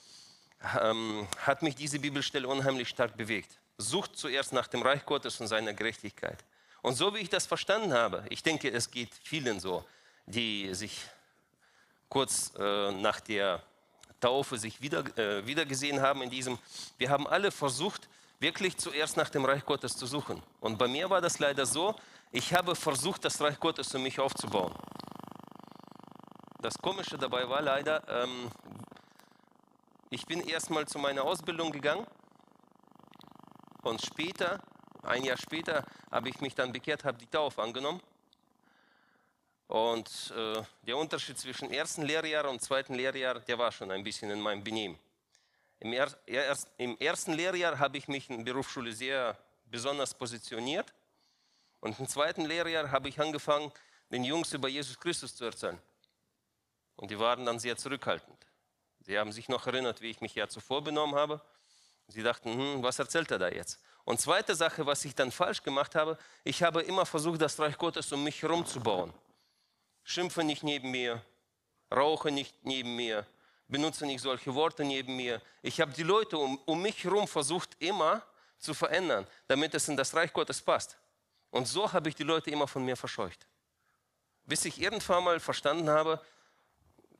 ähm, 0.80 1.28
hat 1.38 1.62
mich 1.62 1.74
diese 1.74 1.98
Bibelstelle 1.98 2.48
unheimlich 2.48 2.88
stark 2.88 3.16
bewegt 3.16 3.58
sucht 3.78 4.16
zuerst 4.16 4.52
nach 4.52 4.66
dem 4.66 4.82
Reich 4.82 5.04
Gottes 5.04 5.40
und 5.40 5.46
seiner 5.46 5.74
Gerechtigkeit. 5.74 6.44
Und 6.82 6.94
so 6.94 7.14
wie 7.14 7.18
ich 7.18 7.28
das 7.28 7.46
verstanden 7.46 7.92
habe, 7.92 8.24
ich 8.28 8.42
denke, 8.42 8.70
es 8.70 8.90
geht 8.90 9.10
vielen 9.22 9.60
so, 9.60 9.84
die 10.26 10.74
sich 10.74 11.00
kurz 12.08 12.52
äh, 12.58 12.90
nach 12.92 13.20
der 13.20 13.62
Taufe 14.20 14.58
sich 14.58 14.80
wieder, 14.80 15.04
äh, 15.18 15.46
wiedergesehen 15.46 16.00
haben 16.00 16.22
in 16.22 16.30
diesem, 16.30 16.58
wir 16.98 17.10
haben 17.10 17.26
alle 17.26 17.50
versucht, 17.50 18.08
wirklich 18.38 18.76
zuerst 18.76 19.16
nach 19.16 19.30
dem 19.30 19.44
Reich 19.44 19.64
Gottes 19.64 19.96
zu 19.96 20.06
suchen. 20.06 20.42
Und 20.60 20.76
bei 20.78 20.88
mir 20.88 21.08
war 21.08 21.20
das 21.20 21.38
leider 21.38 21.64
so, 21.64 21.94
ich 22.32 22.52
habe 22.52 22.74
versucht, 22.74 23.24
das 23.24 23.40
Reich 23.40 23.58
Gottes 23.60 23.90
für 23.90 23.98
mich 23.98 24.18
aufzubauen. 24.18 24.74
Das 26.60 26.78
Komische 26.78 27.18
dabei 27.18 27.48
war 27.48 27.62
leider, 27.62 28.02
ähm, 28.08 28.50
ich 30.10 30.26
bin 30.26 30.40
erstmal 30.40 30.86
zu 30.86 30.98
meiner 30.98 31.24
Ausbildung 31.24 31.72
gegangen 31.72 32.06
und 33.82 34.00
später, 34.04 34.60
ein 35.02 35.24
Jahr 35.24 35.36
später, 35.36 35.84
habe 36.10 36.28
ich 36.28 36.40
mich 36.40 36.54
dann 36.54 36.72
bekehrt, 36.72 37.04
habe 37.04 37.18
die 37.18 37.26
Taufe 37.26 37.62
angenommen. 37.62 38.00
Und 39.66 40.32
äh, 40.36 40.62
der 40.82 40.96
Unterschied 40.96 41.38
zwischen 41.38 41.70
ersten 41.70 42.02
Lehrjahr 42.02 42.48
und 42.48 42.60
zweiten 42.60 42.94
Lehrjahr, 42.94 43.40
der 43.40 43.58
war 43.58 43.72
schon 43.72 43.90
ein 43.90 44.04
bisschen 44.04 44.30
in 44.30 44.40
meinem 44.40 44.62
Benehmen. 44.62 44.98
Im, 45.80 45.92
er, 45.92 46.14
erst, 46.26 46.68
Im, 46.76 46.96
ersten 46.98 47.32
Lehrjahr 47.32 47.78
habe 47.78 47.98
ich 47.98 48.06
mich 48.06 48.30
in 48.30 48.44
der 48.44 48.52
Berufsschule 48.52 48.92
sehr 48.92 49.36
besonders 49.64 50.14
positioniert. 50.14 50.92
Und 51.80 51.98
im 51.98 52.06
zweiten 52.06 52.44
Lehrjahr 52.44 52.90
habe 52.90 53.08
ich 53.08 53.18
angefangen, 53.20 53.72
den 54.10 54.22
Jungs 54.22 54.52
über 54.52 54.68
Jesus 54.68 55.00
Christus 55.00 55.34
zu 55.34 55.46
erzählen. 55.46 55.78
Und 56.96 57.10
die 57.10 57.18
waren 57.18 57.44
dann 57.44 57.58
sehr 57.58 57.76
zurückhaltend. 57.76 58.46
Sie 59.00 59.18
haben 59.18 59.32
sich 59.32 59.48
noch 59.48 59.66
erinnert, 59.66 60.00
wie 60.00 60.10
ich 60.10 60.20
mich 60.20 60.34
ja 60.34 60.46
zuvor 60.46 60.84
benommen 60.84 61.16
habe. 61.16 61.40
Sie 62.08 62.22
dachten, 62.22 62.52
hm, 62.52 62.82
was 62.82 62.98
erzählt 62.98 63.30
er 63.30 63.38
da 63.38 63.48
jetzt? 63.48 63.80
Und 64.04 64.20
zweite 64.20 64.54
Sache, 64.54 64.84
was 64.84 65.04
ich 65.04 65.14
dann 65.14 65.30
falsch 65.30 65.62
gemacht 65.62 65.94
habe, 65.94 66.18
ich 66.44 66.62
habe 66.62 66.82
immer 66.82 67.06
versucht, 67.06 67.40
das 67.40 67.58
Reich 67.58 67.78
Gottes 67.78 68.10
um 68.12 68.24
mich 68.24 68.42
herum 68.42 68.66
zu 68.66 68.80
bauen. 68.80 69.12
Schimpfe 70.02 70.42
nicht 70.42 70.64
neben 70.64 70.90
mir, 70.90 71.22
rauche 71.94 72.30
nicht 72.30 72.54
neben 72.64 72.96
mir, 72.96 73.26
benutze 73.68 74.04
nicht 74.06 74.20
solche 74.20 74.54
Worte 74.54 74.84
neben 74.84 75.16
mir. 75.16 75.40
Ich 75.62 75.80
habe 75.80 75.92
die 75.92 76.02
Leute 76.02 76.36
um, 76.36 76.58
um 76.66 76.82
mich 76.82 77.04
herum 77.04 77.28
versucht, 77.28 77.76
immer 77.78 78.22
zu 78.58 78.74
verändern, 78.74 79.26
damit 79.46 79.74
es 79.74 79.88
in 79.88 79.96
das 79.96 80.14
Reich 80.14 80.32
Gottes 80.32 80.60
passt. 80.60 80.96
Und 81.50 81.68
so 81.68 81.92
habe 81.92 82.08
ich 82.08 82.14
die 82.14 82.22
Leute 82.22 82.50
immer 82.50 82.66
von 82.66 82.84
mir 82.84 82.96
verscheucht. 82.96 83.46
Bis 84.44 84.64
ich 84.64 84.80
irgendwann 84.80 85.22
mal 85.22 85.38
verstanden 85.38 85.88
habe, 85.88 86.20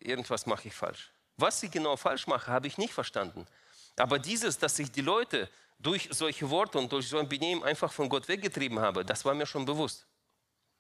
irgendwas 0.01 0.47
mache 0.47 0.69
ich 0.69 0.75
falsch. 0.75 1.13
Was 1.37 1.63
ich 1.63 1.71
genau 1.71 1.97
falsch 1.97 2.27
mache, 2.27 2.51
habe 2.51 2.67
ich 2.67 2.79
nicht 2.79 2.93
verstanden. 2.93 3.47
Aber 3.97 4.19
dieses, 4.19 4.59
dass 4.59 4.79
ich 4.79 4.91
die 4.91 5.03
Leute 5.03 5.49
durch 5.79 6.09
solche 6.13 6.49
Worte 6.49 6.79
und 6.79 6.91
durch 6.93 7.09
so 7.09 7.19
ein 7.19 7.29
Benehmen 7.29 7.63
einfach 7.63 7.93
von 7.93 8.09
Gott 8.09 8.29
weggetrieben 8.29 8.79
habe, 8.79 9.05
das 9.05 9.25
war 9.25 9.35
mir 9.35 9.47
schon 9.47 9.65
bewusst. 9.65 10.07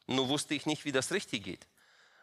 Nur 0.06 0.28
wusste 0.28 0.54
ich 0.54 0.66
nicht, 0.66 0.84
wie 0.84 0.92
das 0.92 1.12
richtig 1.12 1.44
geht. 1.44 1.66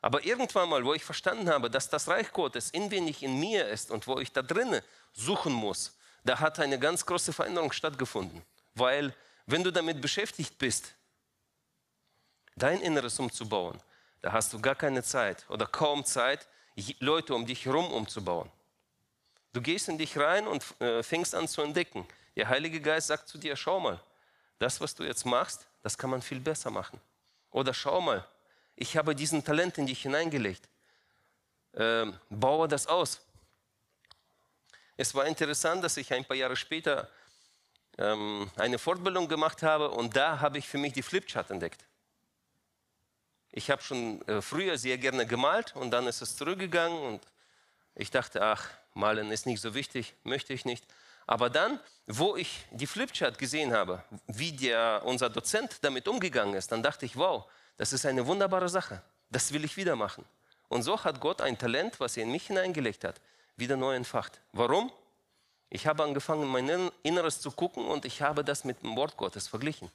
Aber 0.02 0.24
irgendwann 0.24 0.70
mal, 0.70 0.84
wo 0.86 0.94
ich 0.94 1.04
verstanden 1.04 1.50
habe, 1.50 1.70
dass 1.70 1.90
das 1.90 2.08
Reich 2.08 2.32
Gottes 2.32 2.70
inwendig 2.72 3.22
in 3.22 3.40
mir 3.40 3.68
ist 3.68 3.92
und 3.92 4.08
wo 4.08 4.20
ich 4.20 4.32
da 4.32 4.42
drinnen 4.42 4.82
suchen 5.14 5.54
muss, 5.54 5.98
da 6.24 6.40
hat 6.40 6.60
eine 6.60 6.80
ganz 6.80 7.06
große 7.06 7.34
Veränderung 7.34 7.72
stattgefunden. 7.72 8.42
Weil 8.76 9.14
Wenn 9.52 9.64
du 9.64 9.72
damit 9.72 10.00
beschäftigt 10.00 10.60
bist, 10.60 10.94
dein 12.56 12.82
Inneres 12.82 13.18
umzubauen, 13.18 13.82
da 14.22 14.32
hast 14.32 14.54
du 14.54 14.62
gar 14.62 14.76
keine 14.76 15.02
Zeit 15.02 15.44
oder 15.50 15.66
kaum 15.66 16.06
Zeit, 16.06 16.48
Leute 17.00 17.34
um 17.34 17.48
dich 17.48 17.66
herum 17.66 17.92
umzubauen. 17.92 18.52
Du 19.54 19.62
gehst 19.62 19.90
in 19.90 19.98
dich 19.98 20.18
rein 20.18 20.48
und 20.48 20.64
äh, 20.80 21.02
fängst 21.02 21.34
an 21.34 21.48
zu 21.48 21.62
entdecken. 21.62 22.08
Der 22.36 22.48
Heilige 22.48 22.80
Geist 22.80 23.08
sagt 23.08 23.28
zu 23.28 23.38
dir, 23.38 23.56
schau 23.56 23.80
mal, 23.80 24.00
das, 24.60 24.80
was 24.80 24.94
du 24.94 25.04
jetzt 25.04 25.26
machst, 25.26 25.68
das 25.82 25.98
kann 25.98 26.10
man 26.10 26.22
viel 26.22 26.40
besser 26.40 26.70
machen. 26.70 27.00
Oder 27.52 27.74
schau 27.74 28.02
mal, 28.02 28.26
ich 28.76 28.96
habe 28.96 29.16
diesen 29.16 29.44
Talent 29.44 29.78
in 29.78 29.88
dich 29.88 30.02
hineingelegt. 30.02 30.70
Ähm, 31.74 32.18
baue 32.30 32.68
das 32.68 32.88
aus. 32.88 33.22
Es 34.98 35.16
war 35.16 35.26
interessant, 35.26 35.84
dass 35.84 35.98
ich 35.98 36.14
ein 36.14 36.26
paar 36.26 36.36
Jahre 36.36 36.56
später 36.56 37.10
ähm, 37.98 38.50
eine 38.56 38.78
Fortbildung 38.78 39.28
gemacht 39.28 39.64
habe 39.64 39.90
und 39.92 40.16
da 40.16 40.40
habe 40.40 40.58
ich 40.58 40.68
für 40.68 40.78
mich 40.78 40.94
die 40.94 41.04
Flipchart 41.04 41.52
entdeckt. 41.52 41.86
Ich 43.52 43.72
habe 43.72 43.82
schon 43.82 44.22
äh, 44.28 44.42
früher 44.42 44.78
sehr 44.78 44.98
gerne 44.98 45.26
gemalt 45.26 45.76
und 45.76 45.92
dann 45.92 46.06
ist 46.08 46.22
es 46.22 46.36
zurückgegangen 46.36 47.00
und 47.00 47.22
ich 47.96 48.12
dachte, 48.12 48.42
ach, 48.42 48.70
malen 49.00 49.32
ist 49.32 49.46
nicht 49.46 49.62
so 49.62 49.74
wichtig, 49.74 50.14
möchte 50.24 50.54
ich 50.54 50.66
nicht. 50.66 50.86
Aber 51.26 51.50
dann, 51.50 51.80
wo 52.08 52.36
ich 52.36 52.66
die 52.72 52.88
Flipchart 52.88 53.38
gesehen 53.38 53.74
habe, 53.74 54.04
wie 54.28 54.52
der, 54.52 55.02
unser 55.06 55.30
Dozent 55.30 55.78
damit 55.82 56.08
umgegangen 56.08 56.56
ist, 56.56 56.72
dann 56.72 56.84
dachte 56.84 57.06
ich, 57.06 57.16
wow, 57.16 57.46
das 57.78 57.94
ist 57.94 58.06
eine 58.06 58.26
wunderbare 58.26 58.68
Sache. 58.68 59.02
Das 59.30 59.54
will 59.54 59.64
ich 59.64 59.78
wieder 59.78 59.96
machen. 59.96 60.26
Und 60.68 60.84
so 60.84 61.04
hat 61.04 61.20
Gott 61.20 61.42
ein 61.42 61.58
Talent, 61.58 62.00
was 62.00 62.18
er 62.18 62.24
in 62.24 62.32
mich 62.32 62.48
hineingelegt 62.48 63.04
hat, 63.04 63.22
wieder 63.58 63.78
neu 63.78 63.96
entfacht. 63.96 64.42
Warum? 64.54 64.92
Ich 65.70 65.86
habe 65.86 66.04
angefangen, 66.04 66.48
mein 66.48 66.92
Inneres 67.04 67.42
zu 67.42 67.52
gucken 67.52 67.86
und 67.86 68.06
ich 68.06 68.22
habe 68.22 68.44
das 68.44 68.64
mit 68.64 68.82
dem 68.82 68.96
Wort 68.96 69.16
Gottes 69.16 69.48
verglichen. 69.48 69.92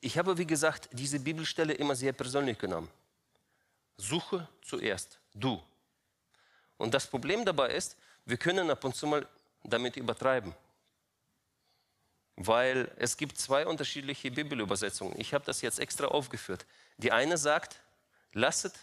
Ich 0.00 0.18
habe, 0.18 0.36
wie 0.36 0.46
gesagt, 0.46 0.88
diese 0.90 1.20
Bibelstelle 1.20 1.72
immer 1.74 1.94
sehr 1.94 2.12
persönlich 2.12 2.58
genommen. 2.58 2.90
Suche 3.96 4.48
zuerst, 4.62 5.18
du. 5.34 5.62
Und 6.76 6.94
das 6.94 7.06
Problem 7.06 7.44
dabei 7.44 7.70
ist, 7.74 7.96
wir 8.24 8.36
können 8.36 8.70
ab 8.70 8.84
und 8.84 8.94
zu 8.94 9.06
mal 9.06 9.26
damit 9.62 9.96
übertreiben. 9.96 10.54
Weil 12.36 12.90
es 12.96 13.16
gibt 13.16 13.38
zwei 13.38 13.66
unterschiedliche 13.66 14.30
Bibelübersetzungen. 14.30 15.18
Ich 15.20 15.34
habe 15.34 15.44
das 15.44 15.60
jetzt 15.60 15.78
extra 15.78 16.06
aufgeführt. 16.06 16.66
Die 16.96 17.12
eine 17.12 17.36
sagt, 17.36 17.80
lasset, 18.32 18.74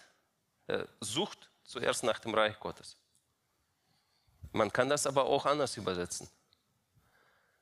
äh, 0.67 0.85
sucht 0.99 1.49
zuerst 1.63 2.03
nach 2.03 2.19
dem 2.19 2.33
Reich 2.33 2.59
Gottes. 2.59 2.95
Man 4.51 4.71
kann 4.71 4.89
das 4.89 5.05
aber 5.05 5.25
auch 5.25 5.45
anders 5.45 5.77
übersetzen. 5.77 6.29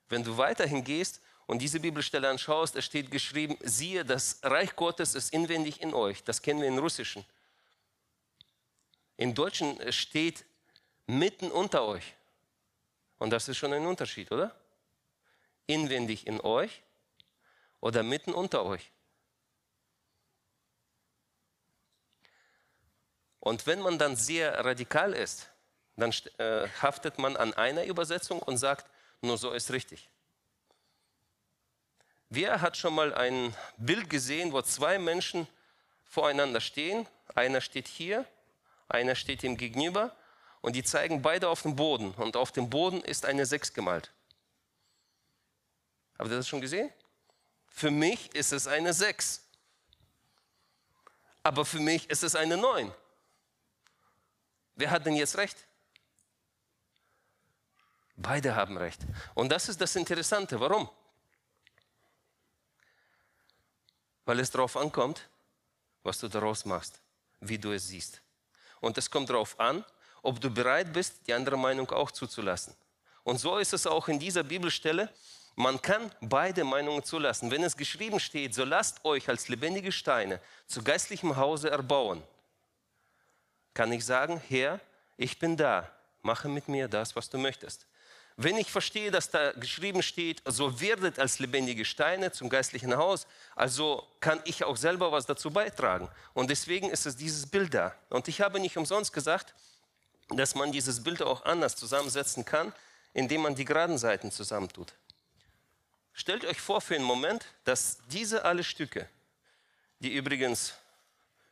Wenn 0.09 0.23
du 0.23 0.37
weiterhin 0.37 0.83
gehst 0.83 1.21
und 1.45 1.59
diese 1.61 1.79
Bibelstelle 1.79 2.29
anschaust, 2.29 2.75
es 2.75 2.85
steht 2.85 3.11
geschrieben, 3.11 3.57
siehe, 3.61 4.05
das 4.05 4.39
Reich 4.43 4.75
Gottes 4.75 5.15
ist 5.15 5.33
inwendig 5.33 5.81
in 5.81 5.93
euch. 5.93 6.23
Das 6.23 6.41
kennen 6.41 6.61
wir 6.61 6.67
in 6.67 6.77
Russischen. 6.77 7.25
In 9.17 9.33
Deutschen 9.33 9.91
steht 9.91 10.45
mitten 11.07 11.51
unter 11.51 11.83
euch. 11.85 12.13
Und 13.17 13.31
das 13.31 13.47
ist 13.47 13.57
schon 13.57 13.73
ein 13.73 13.85
Unterschied, 13.85 14.31
oder? 14.31 14.55
Inwendig 15.65 16.27
in 16.27 16.39
euch 16.39 16.83
oder 17.81 18.03
mitten 18.03 18.33
unter 18.33 18.63
euch. 18.63 18.91
Und 23.39 23.65
wenn 23.65 23.79
man 23.79 23.97
dann 23.97 24.15
sehr 24.15 24.63
radikal 24.63 25.13
ist, 25.13 25.49
dann 25.95 26.13
äh, 26.37 26.67
haftet 26.81 27.17
man 27.17 27.35
an 27.35 27.53
einer 27.53 27.85
Übersetzung 27.85 28.39
und 28.39 28.57
sagt, 28.57 28.85
nur 29.21 29.37
so 29.37 29.51
ist 29.51 29.71
richtig. 29.71 30.09
Wer 32.29 32.61
hat 32.61 32.77
schon 32.77 32.93
mal 32.93 33.13
ein 33.13 33.55
Bild 33.77 34.09
gesehen, 34.09 34.51
wo 34.51 34.61
zwei 34.61 34.99
Menschen 34.99 35.47
voreinander 36.03 36.59
stehen? 36.59 37.07
Einer 37.35 37.61
steht 37.61 37.87
hier, 37.87 38.25
einer 38.89 39.15
steht 39.15 39.43
ihm 39.43 39.57
gegenüber 39.57 40.15
und 40.61 40.75
die 40.75 40.83
zeigen 40.83 41.21
beide 41.21 41.49
auf 41.49 41.61
den 41.61 41.75
Boden 41.75 42.13
und 42.15 42.35
auf 42.35 42.51
dem 42.51 42.69
Boden 42.69 43.01
ist 43.01 43.25
eine 43.25 43.45
Sechs 43.45 43.73
gemalt. 43.73 44.11
Habt 46.17 46.29
ihr 46.29 46.37
das 46.37 46.47
schon 46.47 46.61
gesehen? 46.61 46.91
Für 47.67 47.91
mich 47.91 48.33
ist 48.35 48.53
es 48.53 48.67
eine 48.67 48.93
Sechs. 48.93 49.43
Aber 51.43 51.63
für 51.63 51.79
mich 51.79 52.09
ist 52.09 52.23
es 52.23 52.35
eine 52.35 52.57
Neun. 52.57 52.91
Wer 54.75 54.91
hat 54.91 55.05
denn 55.05 55.15
jetzt 55.15 55.37
recht? 55.37 55.57
Beide 58.15 58.55
haben 58.55 58.77
recht. 58.77 59.01
Und 59.35 59.49
das 59.49 59.69
ist 59.69 59.79
das 59.79 59.95
Interessante. 59.95 60.59
Warum? 60.59 60.89
weil 64.27 64.41
es 64.41 64.51
darauf 64.51 64.75
ankommt, 64.75 65.29
was 66.03 66.19
du 66.19 66.27
daraus 66.27 66.65
machst, 66.65 66.99
wie 67.39 67.57
du 67.57 67.71
es 67.71 67.87
siehst. 67.87 68.21
Und 68.79 68.97
es 68.97 69.09
kommt 69.09 69.29
darauf 69.29 69.59
an, 69.59 69.83
ob 70.21 70.41
du 70.41 70.49
bereit 70.49 70.93
bist, 70.93 71.27
die 71.27 71.33
andere 71.33 71.57
Meinung 71.57 71.89
auch 71.91 72.11
zuzulassen. 72.11 72.75
Und 73.23 73.39
so 73.39 73.57
ist 73.57 73.73
es 73.73 73.85
auch 73.87 74.07
in 74.07 74.19
dieser 74.19 74.43
Bibelstelle. 74.43 75.09
Man 75.55 75.81
kann 75.81 76.11
beide 76.21 76.63
Meinungen 76.63 77.03
zulassen. 77.03 77.51
Wenn 77.51 77.63
es 77.63 77.75
geschrieben 77.75 78.19
steht, 78.19 78.53
so 78.53 78.63
lasst 78.63 79.03
euch 79.03 79.27
als 79.27 79.47
lebendige 79.47 79.91
Steine 79.91 80.39
zu 80.67 80.83
geistlichem 80.83 81.35
Hause 81.35 81.69
erbauen, 81.69 82.23
kann 83.73 83.91
ich 83.91 84.05
sagen, 84.05 84.41
Herr, 84.47 84.79
ich 85.17 85.39
bin 85.39 85.57
da, 85.57 85.89
mache 86.21 86.47
mit 86.47 86.67
mir 86.67 86.87
das, 86.87 87.15
was 87.15 87.29
du 87.29 87.37
möchtest. 87.37 87.85
Wenn 88.39 88.55
ich 88.57 88.71
verstehe, 88.71 89.09
dass 89.09 89.31
da 89.31 89.51
geschrieben 89.53 90.03
steht, 90.03 90.43
so 90.45 90.79
werdet 90.79 91.17
als 91.17 91.39
lebendige 91.39 91.85
Steine 91.85 92.31
zum 92.31 92.49
geistlichen 92.49 92.95
Haus, 92.95 93.25
also 93.55 94.07
kann 94.19 94.39
ich 94.45 94.63
auch 94.63 94.77
selber 94.77 95.11
was 95.11 95.25
dazu 95.25 95.49
beitragen. 95.49 96.07
Und 96.35 96.51
deswegen 96.51 96.91
ist 96.91 97.07
es 97.07 97.15
dieses 97.15 97.47
Bild 97.47 97.73
da. 97.73 97.95
Und 98.09 98.27
ich 98.27 98.39
habe 98.39 98.59
nicht 98.59 98.77
umsonst 98.77 99.11
gesagt, 99.11 99.55
dass 100.29 100.53
man 100.53 100.71
dieses 100.71 101.03
Bild 101.03 101.23
auch 101.23 101.45
anders 101.45 101.75
zusammensetzen 101.75 102.45
kann, 102.45 102.73
indem 103.13 103.41
man 103.41 103.55
die 103.55 103.65
geraden 103.65 103.97
Seiten 103.97 104.31
zusammentut. 104.31 104.93
Stellt 106.13 106.45
euch 106.45 106.61
vor 106.61 106.79
für 106.79 106.93
einen 106.93 107.05
Moment, 107.05 107.43
dass 107.63 107.97
diese 108.11 108.45
alle 108.45 108.63
Stücke, 108.63 109.09
die 109.97 110.13
übrigens 110.13 110.73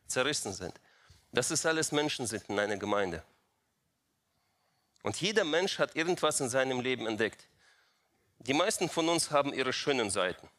zerrissen 0.05 0.53
sind, 0.53 0.79
dass 1.31 1.49
es 1.49 1.65
alles 1.65 1.91
Menschen 1.91 2.27
sind 2.27 2.47
in 2.47 2.59
einer 2.59 2.77
Gemeinde. 2.77 3.23
Und 5.05 5.21
jeder 5.21 5.43
Mensch 5.43 5.77
hat 5.77 5.95
irgendwas 5.95 6.39
in 6.39 6.49
seinem 6.49 6.79
Leben 6.79 7.05
entdeckt. 7.05 7.47
Die 8.39 8.55
meisten 8.55 8.89
von 8.89 9.07
uns 9.07 9.29
haben 9.29 9.53
ihre 9.53 9.71
schönen 9.71 10.09
Seiten. 10.09 10.49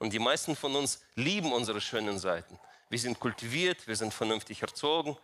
Und 0.00 0.12
die 0.12 0.18
meisten 0.18 0.56
von 0.56 0.74
uns 0.74 1.00
lieben 1.14 1.52
unsere 1.52 1.80
schönen 1.80 2.18
Seiten. 2.18 2.58
Wir 2.90 2.98
sind 2.98 3.20
kultiviert, 3.20 3.86
wir 3.86 3.94
sind 3.94 4.12
vernünftig 4.12 4.62
erzogen. 4.62 5.16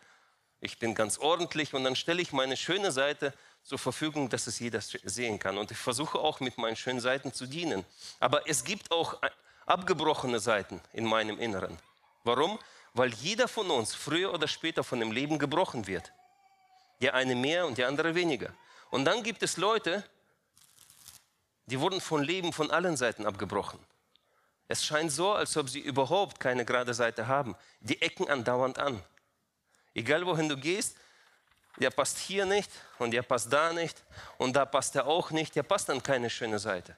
Ich 0.61 0.79
bin 0.79 0.95
ganz 0.95 1.19
ordentlich 1.19 1.75
und 1.75 1.83
dann 1.83 1.97
stelle 1.97 2.23
ich 2.23 2.33
meine 2.33 2.57
schöne 2.57 2.93
Seite 2.93 3.35
zur 3.65 3.81
Verfügung, 3.81 4.29
dass 4.29 4.47
es 4.47 4.61
jeder 4.61 4.81
sehen 4.81 5.41
kann. 5.41 5.59
Und 5.59 5.73
ich 5.73 5.79
versuche 5.79 6.21
auch 6.21 6.39
mit 6.39 6.57
meinen 6.57 6.77
schönen 6.77 7.01
Seiten 7.01 7.33
zu 7.33 7.47
dienen. 7.47 7.85
Aber 8.21 8.49
es 8.49 8.63
gibt 8.63 8.93
auch 8.93 9.21
abgebrochene 9.67 10.39
Seiten 10.39 10.81
in 10.93 11.07
meinem 11.07 11.41
Inneren. 11.41 11.77
Warum? 12.23 12.61
Weil 12.93 13.13
jeder 13.15 13.49
von 13.49 13.69
uns 13.73 13.97
früher 13.97 14.33
oder 14.33 14.47
später 14.47 14.85
von 14.85 15.01
dem 15.01 15.11
Leben 15.11 15.41
gebrochen 15.41 15.89
wird. 15.89 16.13
Der 17.05 17.13
eine 17.13 17.35
mehr 17.35 17.67
und 17.67 17.77
der 17.77 17.89
andere 17.89 18.15
weniger. 18.15 18.55
Und 18.89 19.05
dann 19.05 19.23
gibt 19.23 19.43
es 19.43 19.59
Leute, 19.59 20.03
die 21.67 21.79
wurden 21.79 22.01
von 22.01 22.23
Leben 22.25 22.51
von 22.51 22.71
allen 22.71 22.97
Seiten 22.97 23.27
abgebrochen. 23.27 23.79
Es 24.69 24.83
scheint 24.83 25.13
so, 25.13 25.35
als 25.35 25.55
ob 25.59 25.69
sie 25.69 25.81
überhaupt 25.81 26.41
keine 26.41 26.65
gerade 26.65 26.95
Seite 26.95 27.27
haben. 27.27 27.57
Die 27.81 28.01
ecken 28.01 28.31
andauernd 28.31 28.79
an. 28.79 29.03
Egal 29.93 30.25
wohin 30.25 30.49
du 30.49 30.57
gehst, 30.57 30.97
der 31.77 31.91
passt 31.91 32.17
hier 32.17 32.47
nicht 32.47 32.71
und 32.99 33.11
der 33.11 33.21
passt 33.21 33.53
da 33.53 33.75
nicht 33.75 34.03
und 34.39 34.57
da 34.57 34.65
passt 34.65 34.97
er 34.97 35.07
auch 35.07 35.31
nicht, 35.31 35.55
der 35.57 35.63
passt 35.63 35.91
an 35.91 36.03
keine 36.03 36.31
schöne 36.31 36.59
Seite. 36.59 36.97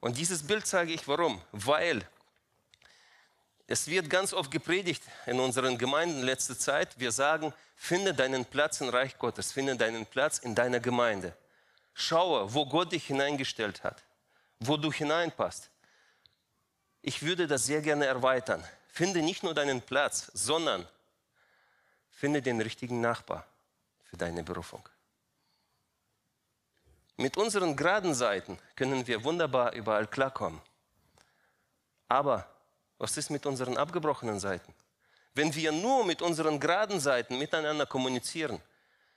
Und 0.00 0.18
dieses 0.18 0.46
Bild 0.46 0.66
zeige 0.66 0.92
ich 0.92 1.08
warum. 1.08 1.40
Weil 1.52 2.06
es 3.66 3.88
wird 3.88 4.10
ganz 4.10 4.32
oft 4.32 4.50
gepredigt 4.50 5.02
in 5.26 5.40
unseren 5.40 5.78
Gemeinden 5.78 6.20
in 6.20 6.24
letzter 6.24 6.58
Zeit. 6.58 6.98
Wir 6.98 7.12
sagen, 7.12 7.52
finde 7.76 8.12
deinen 8.12 8.44
Platz 8.44 8.80
im 8.80 8.90
Reich 8.90 9.18
Gottes, 9.18 9.52
finde 9.52 9.76
deinen 9.76 10.04
Platz 10.04 10.38
in 10.38 10.54
deiner 10.54 10.80
Gemeinde. 10.80 11.34
Schaue, 11.94 12.52
wo 12.52 12.66
Gott 12.66 12.92
dich 12.92 13.06
hineingestellt 13.06 13.82
hat, 13.82 14.02
wo 14.60 14.76
du 14.76 14.92
hineinpasst. 14.92 15.70
Ich 17.00 17.22
würde 17.22 17.46
das 17.46 17.64
sehr 17.66 17.80
gerne 17.80 18.06
erweitern. 18.06 18.62
Finde 18.88 19.22
nicht 19.22 19.42
nur 19.42 19.54
deinen 19.54 19.80
Platz, 19.80 20.30
sondern 20.34 20.86
finde 22.10 22.42
den 22.42 22.60
richtigen 22.60 23.00
Nachbar 23.00 23.46
für 24.04 24.16
deine 24.16 24.42
Berufung. 24.42 24.86
Mit 27.16 27.36
unseren 27.36 27.76
geraden 27.76 28.14
Seiten 28.14 28.58
können 28.76 29.06
wir 29.06 29.24
wunderbar 29.24 29.72
überall 29.72 30.06
klarkommen. 30.06 30.60
Aber 32.08 32.53
was 32.98 33.16
ist 33.16 33.30
mit 33.30 33.46
unseren 33.46 33.76
abgebrochenen 33.76 34.38
Seiten? 34.40 34.74
Wenn 35.34 35.54
wir 35.54 35.72
nur 35.72 36.04
mit 36.04 36.22
unseren 36.22 36.60
geraden 36.60 37.00
Seiten 37.00 37.38
miteinander 37.38 37.86
kommunizieren, 37.86 38.60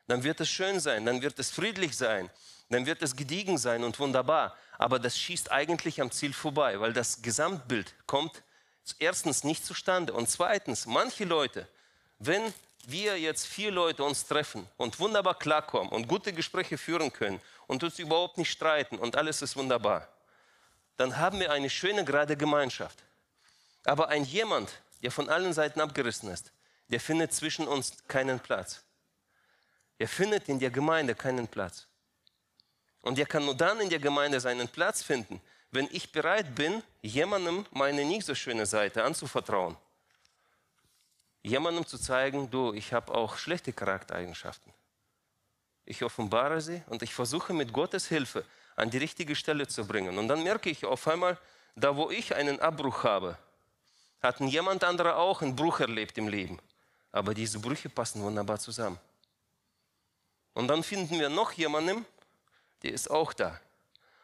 dann 0.08 0.24
wird 0.24 0.40
es 0.42 0.50
schön 0.50 0.80
sein, 0.80 1.06
dann 1.06 1.22
wird 1.22 1.38
es 1.38 1.52
friedlich 1.52 1.96
sein, 1.96 2.30
dann 2.70 2.86
wird 2.86 3.02
es 3.02 3.16
gediegen 3.16 3.58
sein 3.58 3.84
und 3.84 4.00
wunderbar. 4.00 4.56
Aber 4.78 5.00
das 5.00 5.18
schießt 5.18 5.52
eigentlich 5.52 6.02
am 6.02 6.12
Ziel 6.12 6.34
vorbei, 6.34 6.80
weil 6.80 6.94
das 6.94 7.22
Gesamtbild 7.22 7.94
kommt 8.08 8.44
erstens 9.00 9.44
nicht 9.44 9.66
zustande 9.66 10.14
und 10.14 10.30
zweitens, 10.30 10.86
manche 10.86 11.26
Leute, 11.26 11.68
wenn 12.20 12.54
wir 12.86 13.20
jetzt 13.20 13.46
vier 13.46 13.70
Leute 13.72 14.04
uns 14.04 14.26
treffen 14.26 14.68
und 14.78 15.00
wunderbar 15.00 15.38
klarkommen 15.38 15.92
und 15.92 16.08
gute 16.08 16.32
Gespräche 16.32 16.78
führen 16.78 17.12
können 17.12 17.42
und 17.68 17.84
uns 17.84 18.00
überhaupt 18.00 18.38
nicht 18.38 18.50
streiten 18.50 18.98
und 18.98 19.18
alles 19.18 19.42
ist 19.42 19.58
wunderbar, 19.58 20.08
dann 20.96 21.18
haben 21.18 21.40
wir 21.40 21.52
eine 21.52 21.70
schöne, 21.70 22.06
gerade 22.06 22.38
Gemeinschaft. 22.38 23.04
Aber 23.84 24.10
ein 24.10 24.24
jemand, 24.24 24.82
der 25.02 25.12
von 25.12 25.30
allen 25.30 25.54
Seiten 25.54 25.82
abgerissen 25.82 26.30
ist, 26.30 26.52
der 26.90 27.00
findet 27.00 27.34
zwischen 27.34 27.68
uns 27.68 27.94
keinen 28.08 28.40
Platz. 28.40 28.84
Er 29.98 30.08
findet 30.08 30.48
in 30.50 30.60
der 30.60 30.70
Gemeinde 30.70 31.16
keinen 31.16 31.48
Platz. 31.48 31.88
Und 33.02 33.18
er 33.18 33.26
kann 33.26 33.46
nur 33.46 33.56
dann 33.56 33.80
in 33.80 33.90
der 33.90 34.00
Gemeinde 34.00 34.40
seinen 34.40 34.68
Platz 34.68 35.04
finden, 35.04 35.42
wenn 35.72 35.88
ich 35.92 36.12
bereit 36.12 36.56
bin, 36.56 36.82
jemandem 37.02 37.66
meine 37.72 38.06
nicht 38.06 38.26
so 38.26 38.36
schöne 38.36 38.66
Seite 38.66 39.04
anzuvertrauen. 39.04 39.78
Jemandem 41.42 41.86
zu 41.86 41.98
zeigen, 41.98 42.50
du, 42.50 42.74
ich 42.74 42.94
habe 42.94 43.14
auch 43.14 43.38
schlechte 43.38 43.72
Charaktereigenschaften. 43.74 44.74
Ich 45.86 46.04
offenbare 46.04 46.60
sie 46.62 46.84
und 46.88 47.02
ich 47.02 47.14
versuche 47.14 47.54
mit 47.54 47.72
Gottes 47.72 48.08
Hilfe 48.08 48.44
an 48.76 48.90
die 48.90 48.98
richtige 48.98 49.36
Stelle 49.36 49.68
zu 49.68 49.88
bringen. 49.88 50.18
Und 50.18 50.28
dann 50.28 50.44
merke 50.44 50.70
ich 50.70 50.86
auf 50.86 51.08
einmal, 51.08 51.38
da 51.76 51.96
wo 51.96 52.10
ich 52.10 52.36
einen 52.36 52.60
Abbruch 52.60 53.04
habe, 53.04 53.38
hat 54.28 54.40
jemand 54.42 54.84
anderer 54.84 55.18
auch 55.18 55.42
einen 55.42 55.56
Bruch 55.56 55.80
erlebt 55.80 56.18
im 56.18 56.28
Leben. 56.28 56.60
Aber 57.12 57.34
diese 57.34 57.60
Brüche 57.60 57.90
passen 57.90 58.22
wunderbar 58.22 58.60
zusammen. 58.60 59.00
Und 60.54 60.68
dann 60.68 60.84
finden 60.84 61.20
wir 61.20 61.30
noch 61.30 61.52
jemanden, 61.54 62.06
der 62.84 62.92
ist 62.92 63.10
auch 63.10 63.34
da. 63.34 63.60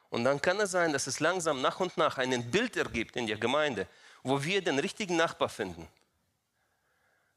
Und 0.10 0.26
dann 0.26 0.42
kann 0.42 0.60
es 0.60 0.72
sein, 0.72 0.94
dass 0.94 1.08
es 1.08 1.20
langsam 1.20 1.62
nach 1.62 1.80
und 1.80 1.98
nach 1.98 2.18
ein 2.18 2.52
Bild 2.52 2.78
ergibt 2.78 3.16
in 3.16 3.28
der 3.28 3.38
Gemeinde, 3.38 3.88
wo 4.22 4.44
wir 4.44 4.62
den 4.62 4.78
richtigen 4.78 5.16
Nachbar 5.16 5.50
finden. 5.50 5.88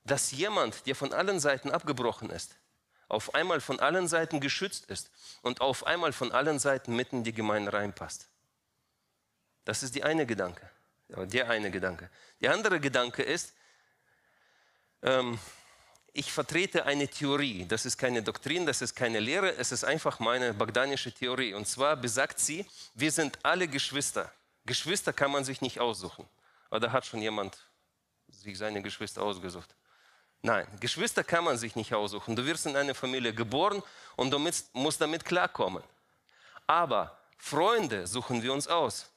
Dass 0.04 0.30
jemand, 0.32 0.86
der 0.86 0.94
von 0.94 1.12
allen 1.12 1.40
Seiten 1.40 1.70
abgebrochen 1.70 2.30
ist, 2.30 2.56
auf 3.08 3.34
einmal 3.34 3.60
von 3.60 3.80
allen 3.80 4.08
Seiten 4.08 4.40
geschützt 4.40 4.86
ist 4.86 5.10
und 5.42 5.60
auf 5.60 5.86
einmal 5.86 6.12
von 6.12 6.32
allen 6.32 6.58
Seiten 6.58 6.94
mitten 6.94 7.18
in 7.18 7.24
die 7.24 7.32
Gemeinde 7.32 7.72
reinpasst. 7.72 8.28
Das 9.64 9.82
ist 9.82 9.94
die 9.94 10.04
eine 10.04 10.26
Gedanke, 10.26 10.70
der 11.08 11.48
eine 11.48 11.70
Gedanke. 11.70 12.10
Der 12.40 12.52
andere 12.52 12.80
Gedanke 12.80 13.22
ist, 13.22 13.54
ähm, 15.02 15.38
ich 16.12 16.32
vertrete 16.32 16.86
eine 16.86 17.08
Theorie. 17.08 17.66
Das 17.66 17.84
ist 17.84 17.98
keine 17.98 18.22
Doktrin, 18.22 18.64
das 18.64 18.80
ist 18.80 18.94
keine 18.94 19.20
Lehre, 19.20 19.54
es 19.56 19.70
ist 19.70 19.84
einfach 19.84 20.18
meine 20.18 20.54
bagdanische 20.54 21.12
Theorie. 21.12 21.52
Und 21.52 21.68
zwar 21.68 21.96
besagt 21.96 22.40
sie, 22.40 22.66
wir 22.94 23.12
sind 23.12 23.38
alle 23.42 23.68
Geschwister. 23.68 24.32
Geschwister 24.64 25.12
kann 25.12 25.30
man 25.30 25.44
sich 25.44 25.60
nicht 25.60 25.78
aussuchen. 25.78 26.26
Oder 26.70 26.90
hat 26.90 27.06
schon 27.06 27.20
jemand 27.20 27.58
sich 28.28 28.56
seine 28.58 28.82
Geschwister 28.82 29.22
ausgesucht? 29.22 29.74
Nein, 30.42 30.66
Geschwister 30.80 31.22
kann 31.22 31.44
man 31.44 31.58
sich 31.58 31.76
nicht 31.76 31.92
aussuchen. 31.92 32.34
Du 32.34 32.44
wirst 32.44 32.66
in 32.66 32.76
eine 32.76 32.94
Familie 32.94 33.34
geboren 33.34 33.82
und 34.16 34.30
du 34.30 34.38
musst 34.38 35.00
damit 35.00 35.24
klarkommen. 35.24 35.82
Aber 36.66 37.16
Freunde 37.36 38.06
suchen 38.06 38.42
wir 38.42 38.52
uns 38.52 38.68
aus. 38.68 39.10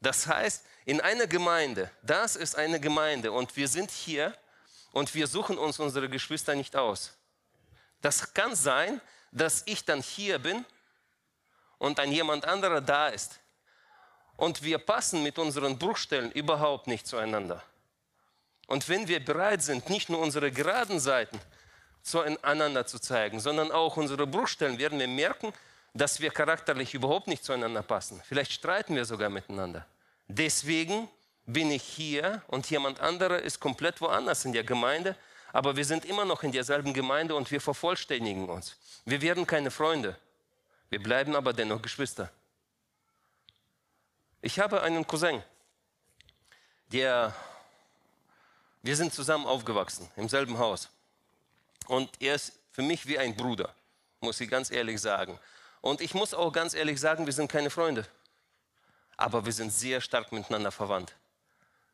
Das 0.00 0.26
heißt, 0.26 0.64
in 0.84 1.00
einer 1.00 1.26
Gemeinde, 1.26 1.90
das 2.02 2.36
ist 2.36 2.56
eine 2.56 2.80
Gemeinde 2.80 3.32
und 3.32 3.56
wir 3.56 3.68
sind 3.68 3.90
hier 3.90 4.34
und 4.92 5.14
wir 5.14 5.26
suchen 5.26 5.58
uns 5.58 5.78
unsere 5.78 6.08
Geschwister 6.08 6.54
nicht 6.54 6.76
aus. 6.76 7.16
Das 8.00 8.32
kann 8.32 8.54
sein, 8.54 9.00
dass 9.32 9.62
ich 9.66 9.84
dann 9.84 10.02
hier 10.02 10.38
bin 10.38 10.64
und 11.78 12.00
ein 12.00 12.12
jemand 12.12 12.44
anderer 12.44 12.80
da 12.80 13.08
ist. 13.08 13.40
Und 14.36 14.62
wir 14.62 14.78
passen 14.78 15.22
mit 15.22 15.38
unseren 15.38 15.78
Bruchstellen 15.78 16.30
überhaupt 16.30 16.86
nicht 16.86 17.06
zueinander. 17.06 17.62
Und 18.68 18.88
wenn 18.88 19.08
wir 19.08 19.24
bereit 19.24 19.62
sind, 19.62 19.90
nicht 19.90 20.08
nur 20.10 20.20
unsere 20.20 20.52
geraden 20.52 21.00
Seiten 21.00 21.40
zueinander 22.02 22.86
zu 22.86 22.98
zeigen, 23.00 23.40
sondern 23.40 23.72
auch 23.72 23.96
unsere 23.96 24.26
Bruchstellen, 24.26 24.78
werden 24.78 24.98
wir 24.98 25.08
merken, 25.08 25.52
dass 25.98 26.20
wir 26.20 26.30
charakterlich 26.30 26.94
überhaupt 26.94 27.26
nicht 27.26 27.44
zueinander 27.44 27.82
passen. 27.82 28.22
Vielleicht 28.24 28.52
streiten 28.52 28.94
wir 28.94 29.04
sogar 29.04 29.30
miteinander. 29.30 29.84
Deswegen 30.28 31.08
bin 31.44 31.70
ich 31.70 31.82
hier 31.82 32.42
und 32.46 32.68
jemand 32.70 33.00
anderer 33.00 33.40
ist 33.40 33.58
komplett 33.58 34.00
woanders 34.00 34.44
in 34.44 34.52
der 34.52 34.64
Gemeinde, 34.64 35.16
aber 35.52 35.76
wir 35.76 35.84
sind 35.84 36.04
immer 36.04 36.24
noch 36.24 36.42
in 36.42 36.52
derselben 36.52 36.92
Gemeinde 36.92 37.34
und 37.34 37.50
wir 37.50 37.60
vervollständigen 37.60 38.48
uns. 38.48 38.76
Wir 39.06 39.20
werden 39.22 39.46
keine 39.46 39.70
Freunde, 39.70 40.16
wir 40.90 41.02
bleiben 41.02 41.34
aber 41.34 41.52
dennoch 41.52 41.82
Geschwister. 41.82 42.30
Ich 44.40 44.60
habe 44.60 44.82
einen 44.82 45.06
Cousin, 45.06 45.42
der, 46.92 47.34
wir 48.82 48.94
sind 48.94 49.12
zusammen 49.12 49.46
aufgewachsen, 49.46 50.08
im 50.16 50.28
selben 50.28 50.58
Haus. 50.58 50.88
Und 51.86 52.10
er 52.20 52.34
ist 52.34 52.52
für 52.70 52.82
mich 52.82 53.06
wie 53.06 53.18
ein 53.18 53.34
Bruder, 53.34 53.74
muss 54.20 54.40
ich 54.40 54.48
ganz 54.48 54.70
ehrlich 54.70 55.00
sagen. 55.00 55.40
Und 55.80 56.00
ich 56.00 56.14
muss 56.14 56.34
auch 56.34 56.52
ganz 56.52 56.74
ehrlich 56.74 57.00
sagen, 57.00 57.26
wir 57.26 57.32
sind 57.32 57.50
keine 57.50 57.70
Freunde, 57.70 58.06
aber 59.16 59.44
wir 59.44 59.52
sind 59.52 59.72
sehr 59.72 60.00
stark 60.00 60.32
miteinander 60.32 60.70
verwandt. 60.70 61.14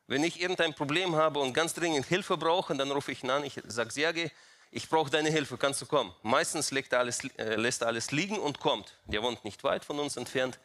Wenn 0.07 0.23
ich 0.23 0.39
irgendein 0.39 0.73
Problem 0.73 1.15
habe 1.15 1.39
und 1.39 1.53
ganz 1.53 1.73
dringend 1.73 2.05
Hilfe 2.05 2.37
brauche, 2.37 2.75
dann 2.75 2.91
rufe 2.91 3.11
ich 3.11 3.23
ihn 3.23 3.29
an, 3.29 3.43
ich 3.43 3.59
sage, 3.67 3.91
Sergej, 3.91 4.31
ich 4.71 4.89
brauche 4.89 5.09
deine 5.09 5.29
Hilfe, 5.29 5.57
kannst 5.57 5.81
du 5.81 5.85
kommen? 5.85 6.13
Meistens 6.21 6.71
er 6.71 6.99
alles, 6.99 7.23
äh, 7.37 7.55
lässt 7.55 7.81
er 7.81 7.87
alles 7.87 8.11
liegen 8.11 8.37
und 8.37 8.59
kommt. 8.59 8.97
Der 9.05 9.23
wohnt 9.23 9.43
nicht 9.45 9.63
weit 9.63 9.85
von 9.85 9.99
uns 9.99 10.17
entfernt. 10.17 10.59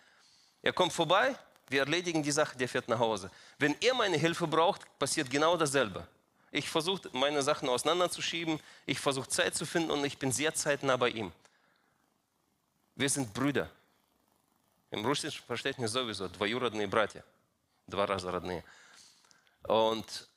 Er 0.63 0.73
kommt 0.73 0.93
vorbei, 0.93 1.35
wir 1.69 1.81
erledigen 1.81 2.23
die 2.23 2.33
Sache, 2.33 2.59
der 2.59 2.69
fährt 2.69 2.89
nach 2.89 2.99
Hause. 2.99 3.31
Wenn 3.59 3.77
er 3.81 3.95
meine 3.95 4.17
Hilfe 4.17 4.47
braucht, 4.47 4.83
passiert 4.99 5.31
genau 5.31 5.57
dasselbe. 5.57 6.07
Ich 6.51 6.69
versuche, 6.69 7.09
meine 7.13 7.43
Sachen 7.43 7.69
auseinanderzuschieben, 7.69 8.59
ich 8.85 8.99
versuche 8.99 9.29
Zeit 9.29 9.55
zu 9.55 9.65
finden 9.65 9.93
und 9.93 10.05
ich 10.05 10.19
bin 10.19 10.33
sehr 10.33 10.53
zeitnah 10.55 10.97
bei 10.97 11.11
ihm. 11.11 11.31
Wir 13.00 13.10
sind 13.10 13.34
Brüder. 13.34 13.70
Im 14.92 15.06
russischen 15.06 15.44
Verständnis 15.46 15.92
sowieso, 15.92 16.28
двоюродные 16.28 16.88
братья, 16.88 17.24
два 17.88 18.06
раза 18.06 18.32
родные. 18.32 18.64
Und 19.64 20.30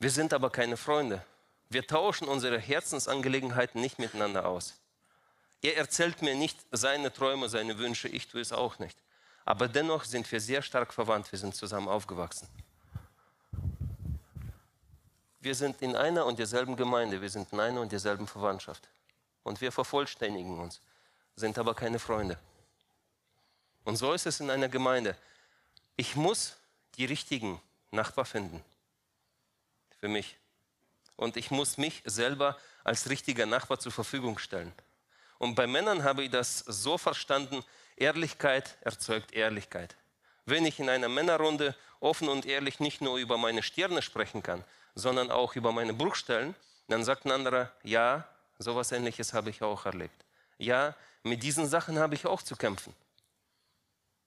wir 0.00 0.10
sind 0.10 0.32
aber 0.32 0.50
keine 0.50 0.76
Freunde. 0.76 1.24
Wir 1.68 1.86
tauschen 1.86 2.28
unsere 2.28 2.58
Herzensangelegenheiten 2.58 3.80
nicht 3.80 3.98
miteinander 3.98 4.46
aus. 4.46 4.74
Er 5.62 5.76
erzählt 5.76 6.20
mir 6.22 6.34
nicht 6.34 6.58
seine 6.72 7.12
Träume, 7.12 7.48
seine 7.48 7.78
Wünsche, 7.78 8.08
ich 8.08 8.28
tue 8.28 8.40
es 8.40 8.52
auch 8.52 8.78
nicht. 8.78 8.98
Aber 9.44 9.68
dennoch 9.68 10.04
sind 10.04 10.30
wir 10.30 10.40
sehr 10.40 10.62
stark 10.62 10.92
verwandt, 10.92 11.30
wir 11.32 11.38
sind 11.38 11.54
zusammen 11.54 11.88
aufgewachsen. 11.88 12.48
Wir 15.40 15.54
sind 15.54 15.80
in 15.82 15.94
einer 15.94 16.24
und 16.26 16.38
derselben 16.38 16.76
Gemeinde, 16.76 17.20
wir 17.20 17.28
sind 17.28 17.52
in 17.52 17.60
einer 17.60 17.80
und 17.80 17.92
derselben 17.92 18.26
Verwandtschaft. 18.26 18.88
Und 19.42 19.60
wir 19.60 19.70
vervollständigen 19.72 20.58
uns, 20.58 20.80
sind 21.39 21.57
aber 21.57 21.73
keine 21.73 21.99
Freunde. 21.99 22.37
Und 23.85 23.95
so 23.95 24.13
ist 24.13 24.25
es 24.25 24.39
in 24.39 24.49
einer 24.49 24.67
Gemeinde. 24.67 25.15
Ich 25.95 26.15
muss 26.15 26.57
die 26.97 27.05
richtigen 27.05 27.61
Nachbar 27.91 28.25
finden. 28.25 28.63
Für 29.99 30.09
mich. 30.09 30.37
Und 31.15 31.37
ich 31.37 31.49
muss 31.49 31.77
mich 31.77 32.01
selber 32.05 32.57
als 32.83 33.09
richtiger 33.09 33.45
Nachbar 33.45 33.79
zur 33.79 33.91
Verfügung 33.91 34.37
stellen. 34.37 34.71
Und 35.37 35.55
bei 35.55 35.65
Männern 35.65 36.03
habe 36.03 36.23
ich 36.23 36.31
das 36.31 36.59
so 36.59 36.97
verstanden, 36.97 37.63
Ehrlichkeit 37.95 38.77
erzeugt 38.81 39.31
Ehrlichkeit. 39.31 39.95
Wenn 40.45 40.65
ich 40.65 40.79
in 40.79 40.89
einer 40.89 41.09
Männerrunde 41.09 41.75
offen 41.99 42.29
und 42.29 42.45
ehrlich 42.45 42.79
nicht 42.79 43.01
nur 43.01 43.17
über 43.17 43.37
meine 43.37 43.63
Sterne 43.63 44.01
sprechen 44.01 44.43
kann, 44.43 44.63
sondern 44.95 45.31
auch 45.31 45.55
über 45.55 45.71
meine 45.71 45.93
Bruchstellen, 45.93 46.55
dann 46.87 47.03
sagt 47.03 47.25
ein 47.25 47.31
anderer, 47.31 47.71
ja, 47.83 48.27
sowas 48.57 48.91
ähnliches 48.91 49.33
habe 49.33 49.49
ich 49.49 49.61
auch 49.61 49.85
erlebt. 49.85 50.25
Ja, 50.59 50.95
mit 51.23 51.41
diesen 51.41 51.67
Sachen 51.67 51.97
habe 51.97 52.13
ich 52.13 52.27
auch 52.27 52.43
zu 52.43 52.55
kämpfen. 52.55 52.93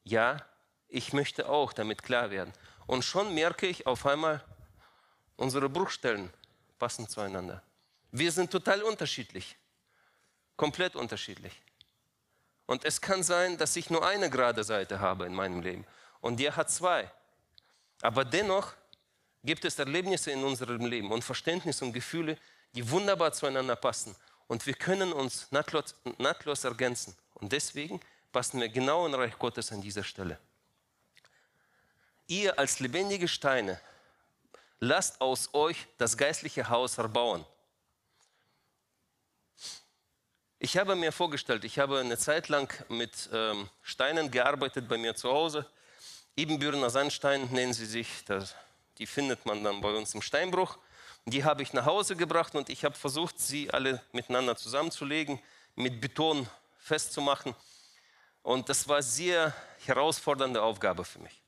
Ja, 0.03 0.45
ich 0.89 1.13
möchte 1.13 1.49
auch 1.49 1.73
damit 1.73 2.03
klar 2.03 2.31
werden. 2.31 2.53
Und 2.87 3.05
schon 3.05 3.35
merke 3.35 3.67
ich 3.67 3.87
auf 3.87 4.05
einmal, 4.07 4.43
unsere 5.37 5.69
Bruchstellen 5.69 6.33
passen 6.79 7.09
zueinander. 7.09 7.63
Wir 8.11 8.33
sind 8.33 8.51
total 8.51 8.83
unterschiedlich, 8.83 9.57
komplett 10.57 10.97
unterschiedlich. 10.97 11.63
Und 12.67 12.85
es 12.85 13.01
kann 13.01 13.23
sein, 13.23 13.59
dass 13.59 13.77
ich 13.77 13.91
nur 13.91 14.07
eine 14.07 14.31
gerade 14.31 14.65
Seite 14.65 15.01
habe 15.01 15.27
in 15.27 15.35
meinem 15.35 15.61
Leben 15.61 15.87
und 16.21 16.41
der 16.41 16.57
hat 16.57 16.71
zwei. 16.71 17.11
Aber 18.01 18.25
dennoch 18.25 18.73
gibt 19.45 19.65
es 19.65 19.79
Erlebnisse 19.79 20.31
in 20.31 20.43
unserem 20.45 20.87
Leben 20.87 21.13
und 21.13 21.23
Verständnis 21.23 21.83
und 21.83 21.93
Gefühle, 21.93 22.39
die 22.75 22.89
wunderbar 22.91 23.33
zueinander 23.33 23.77
passen. 23.77 24.17
Und 24.53 24.67
wir 24.67 24.75
können 24.75 25.13
uns 25.13 25.51
nahtlos, 25.51 25.95
nahtlos 26.19 26.65
ergänzen. 26.65 27.17
Und 27.35 27.53
deswegen 27.53 28.01
passen 28.33 28.61
wir 28.61 28.69
genau 28.69 29.07
in 29.07 29.15
Reich 29.15 29.39
Gottes 29.39 29.73
an 29.73 29.81
dieser 29.81 30.05
Stelle 30.05 30.39
ihr 32.33 32.59
als 32.59 32.81
lebendige 32.81 33.29
Steine, 33.29 33.79
lasst 34.81 35.21
aus 35.21 35.51
euch 35.53 35.87
das 35.99 36.17
geistliche 36.17 36.69
Haus 36.69 36.99
erbauen. 36.99 37.45
Ich 40.59 40.77
habe 40.79 40.95
mir 40.95 41.13
vorgestellt, 41.13 41.65
ich 41.65 41.79
habe 41.79 41.99
eine 41.99 42.17
Zeit 42.17 42.49
lang 42.49 42.73
mit 42.89 43.29
ähm, 43.33 43.69
Steinen 43.83 44.31
gearbeitet 44.31 44.89
bei 44.89 44.97
mir 44.97 45.15
zu 45.15 45.31
Hause. 45.31 45.67
Ebenbürner 46.37 46.89
Sandstein 46.89 47.49
nennen 47.51 47.75
sie 47.75 47.85
sich. 47.85 48.25
Das, 48.27 48.55
die 48.99 49.07
findet 49.07 49.45
man 49.45 49.63
dann 49.65 49.81
bei 49.81 49.91
uns 49.91 50.15
im 50.15 50.23
Steinbruch. 50.23 50.79
Die 51.27 51.45
habe 51.45 51.63
ich 51.63 51.73
nach 51.73 51.87
Hause 51.87 52.17
gebracht 52.17 52.55
und 52.55 52.69
ich 52.69 52.85
habe 52.85 52.97
versucht, 52.97 53.39
sie 53.39 53.71
alle 53.71 54.03
miteinander 54.13 54.57
zusammenzulegen, 54.57 55.41
mit 55.77 56.01
Beton 56.01 56.49
festzumachen. 56.79 57.55
Und 58.43 58.69
das 58.69 58.89
war 58.89 58.97
eine 58.97 59.05
sehr 59.05 59.55
herausfordernde 59.87 60.61
Aufgabe 60.61 61.05
für 61.05 61.21
mich. 61.21 61.41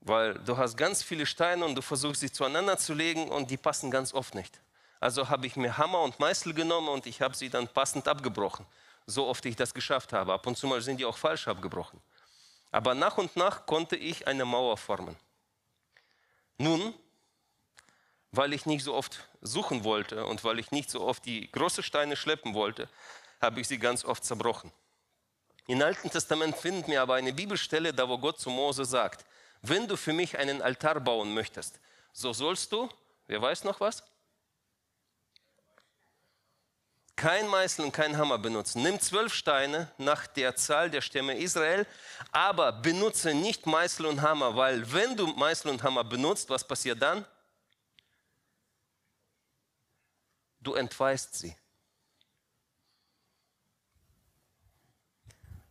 Weil 0.00 0.34
du 0.34 0.56
hast 0.56 0.76
ganz 0.76 1.02
viele 1.02 1.26
Steine 1.26 1.66
und 1.66 1.74
du 1.74 1.82
versuchst 1.82 2.20
sie 2.20 2.32
zueinander 2.32 2.78
zu 2.78 2.94
legen 2.94 3.28
und 3.28 3.50
die 3.50 3.58
passen 3.58 3.90
ganz 3.90 4.14
oft 4.14 4.34
nicht. 4.34 4.58
Also 4.98 5.28
habe 5.28 5.46
ich 5.46 5.56
mir 5.56 5.76
Hammer 5.76 6.00
und 6.00 6.18
Meißel 6.18 6.54
genommen 6.54 6.88
und 6.88 7.06
ich 7.06 7.20
habe 7.20 7.36
sie 7.36 7.50
dann 7.50 7.68
passend 7.68 8.08
abgebrochen. 8.08 8.64
So 9.06 9.26
oft 9.26 9.44
ich 9.44 9.56
das 9.56 9.74
geschafft 9.74 10.14
habe. 10.14 10.32
Ab 10.32 10.46
und 10.46 10.56
zu 10.56 10.66
mal 10.66 10.80
sind 10.80 10.98
die 10.98 11.04
auch 11.04 11.18
falsch 11.18 11.46
abgebrochen. 11.46 12.00
Aber 12.70 12.94
nach 12.94 13.18
und 13.18 13.36
nach 13.36 13.66
konnte 13.66 13.96
ich 13.96 14.26
eine 14.26 14.44
Mauer 14.44 14.76
formen. 14.76 15.16
Nun, 16.56 16.94
weil 18.32 18.52
ich 18.52 18.66
nicht 18.66 18.84
so 18.84 18.94
oft 18.94 19.28
suchen 19.40 19.84
wollte 19.84 20.24
und 20.26 20.44
weil 20.44 20.58
ich 20.58 20.70
nicht 20.70 20.90
so 20.90 21.00
oft 21.00 21.24
die 21.24 21.50
großen 21.50 21.82
Steine 21.82 22.16
schleppen 22.16 22.54
wollte, 22.54 22.88
habe 23.40 23.60
ich 23.60 23.68
sie 23.68 23.78
ganz 23.78 24.04
oft 24.04 24.24
zerbrochen. 24.24 24.70
Im 25.66 25.82
Alten 25.82 26.10
Testament 26.10 26.56
finden 26.56 26.90
wir 26.90 27.02
aber 27.02 27.14
eine 27.14 27.32
Bibelstelle, 27.32 27.92
da 27.92 28.08
wo 28.08 28.18
Gott 28.18 28.40
zu 28.40 28.50
Mose 28.50 28.84
sagt, 28.84 29.24
wenn 29.62 29.86
du 29.86 29.96
für 29.96 30.12
mich 30.12 30.38
einen 30.38 30.62
Altar 30.62 31.00
bauen 31.00 31.34
möchtest, 31.34 31.80
so 32.12 32.32
sollst 32.32 32.72
du, 32.72 32.88
wer 33.26 33.40
weiß 33.40 33.64
noch 33.64 33.80
was? 33.80 34.02
kein 37.20 37.48
Meißel 37.48 37.84
und 37.84 37.92
kein 37.92 38.16
Hammer 38.16 38.38
benutzen. 38.38 38.82
Nimm 38.82 38.98
zwölf 38.98 39.34
Steine 39.34 39.90
nach 39.98 40.26
der 40.26 40.56
Zahl 40.56 40.88
der 40.88 41.02
Stämme 41.02 41.36
Israel, 41.36 41.86
aber 42.32 42.72
benutze 42.72 43.34
nicht 43.34 43.66
Meißel 43.66 44.06
und 44.06 44.22
Hammer, 44.22 44.56
weil 44.56 44.90
wenn 44.90 45.18
du 45.18 45.26
Meißel 45.26 45.70
und 45.70 45.82
Hammer 45.82 46.02
benutzt, 46.02 46.48
was 46.48 46.66
passiert 46.66 47.02
dann? 47.02 47.26
Du 50.60 50.74
entweist 50.74 51.34
sie. 51.34 51.56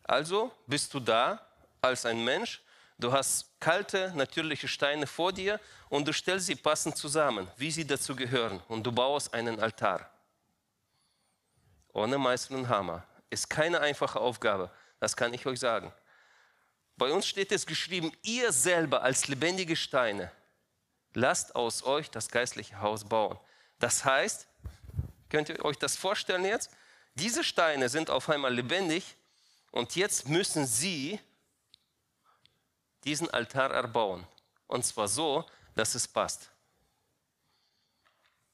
Also 0.04 0.52
bist 0.66 0.94
du 0.94 1.00
da 1.00 1.46
als 1.82 2.06
ein 2.06 2.24
Mensch, 2.24 2.62
du 2.98 3.12
hast 3.12 3.60
kalte, 3.60 4.12
natürliche 4.16 4.68
Steine 4.68 5.06
vor 5.06 5.32
dir 5.32 5.60
und 5.90 6.08
du 6.08 6.14
stellst 6.14 6.48
sie 6.48 6.56
passend 6.56 6.98
zusammen, 6.98 7.48
wie 7.58 7.70
sie 7.70 7.86
dazu 7.86 8.16
gehören, 8.16 8.60
und 8.68 8.84
du 8.84 8.92
baust 8.92 9.34
einen 9.34 9.60
Altar 9.60 10.10
ohne 11.94 12.18
Meißel 12.18 12.56
und 12.56 12.70
Hammer. 12.70 13.06
Ist 13.30 13.50
keine 13.50 13.80
einfache 13.82 14.20
Aufgabe, 14.20 14.72
das 15.00 15.16
kann 15.16 15.34
ich 15.34 15.46
euch 15.46 15.60
sagen. 15.60 15.94
Bei 16.98 17.12
uns 17.12 17.28
steht 17.28 17.52
es 17.52 17.66
geschrieben, 17.66 18.12
ihr 18.24 18.52
selber 18.52 19.04
als 19.04 19.28
lebendige 19.28 19.76
Steine, 19.76 20.32
lasst 21.14 21.56
aus 21.56 21.84
euch 21.84 22.10
das 22.10 22.30
geistliche 22.30 22.82
Haus 22.82 23.04
bauen. 23.04 23.40
Das 23.80 24.04
heißt, 24.04 24.48
könnt 25.30 25.50
ihr 25.50 25.64
euch 25.64 25.78
das 25.78 25.96
vorstellen 25.96 26.46
jetzt? 26.46 26.72
Diese 27.16 27.44
Steine 27.44 27.90
sind 27.90 28.10
auf 28.10 28.30
einmal 28.30 28.54
lebendig 28.54 29.16
und 29.72 29.96
jetzt 29.96 30.28
müssen 30.28 30.66
sie 30.66 31.20
diesen 33.04 33.30
Altar 33.30 33.72
erbauen. 33.72 34.26
Und 34.68 34.86
zwar 34.86 35.08
so, 35.08 35.46
dass 35.76 35.96
es 35.96 36.08
passt. 36.08 36.50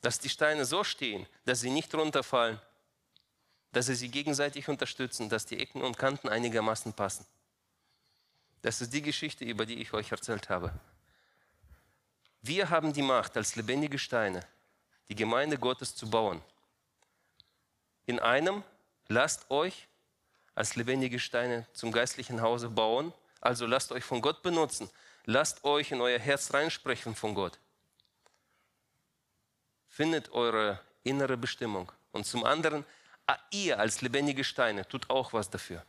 Dass 0.02 0.20
die 0.20 0.30
Steine 0.30 0.66
so 0.66 0.84
stehen, 0.84 1.26
dass 1.46 1.62
sie 1.62 1.70
nicht 1.70 1.94
runterfallen, 1.94 2.62
dass 3.72 3.88
sie 3.88 3.96
sich 3.96 4.12
gegenseitig 4.12 4.70
unterstützen, 4.70 5.30
dass 5.30 5.46
die 5.46 5.60
Ecken 5.60 5.82
und 5.82 5.98
Kanten 5.98 6.30
einigermaßen 6.30 6.94
passen. 6.94 7.26
Das 8.62 8.82
ist 8.82 8.94
die 8.94 9.02
Geschichte, 9.02 9.44
über 9.44 9.66
die 9.66 9.82
ich 9.82 9.94
euch 9.94 10.12
erzählt 10.12 10.50
habe. 10.50 10.74
Wir 12.42 12.70
haben 12.70 12.94
die 12.94 13.02
Macht, 13.02 13.36
als 13.38 13.56
lebendige 13.56 14.00
Steine 14.00 14.46
die 15.10 15.16
Gemeinde 15.16 15.58
Gottes 15.58 15.96
zu 15.96 16.10
bauen. 16.10 16.42
In 18.06 18.20
einem 18.20 18.63
lasst 19.08 19.50
euch 19.50 19.88
als 20.54 20.76
lebendige 20.76 21.20
Steine 21.20 21.65
zum 21.74 21.91
geistlichen 21.91 22.41
Hause 22.41 22.70
bauen. 22.70 23.13
Also 23.41 23.65
lasst 23.65 23.91
euch 23.91 24.04
von 24.04 24.22
Gott 24.22 24.41
benutzen. 24.41 24.89
Lasst 25.26 25.63
euch 25.63 25.91
in 25.91 26.02
euer 26.02 26.20
Herz 26.20 26.54
reinsprechen 26.54 27.15
von 27.15 27.34
Gott. 27.36 27.60
Findet 29.88 30.32
eure 30.32 30.80
innere 31.04 31.38
Bestimmung. 31.38 31.91
Und 32.12 32.26
zum 32.26 32.44
anderen 32.44 32.86
Ah, 33.28 33.39
ihr 33.52 33.80
als 33.80 34.02
lebendige 34.02 34.44
Steine 34.44 34.88
tut 34.88 35.10
auch 35.10 35.34
was 35.34 35.50
dafür. 35.50 35.84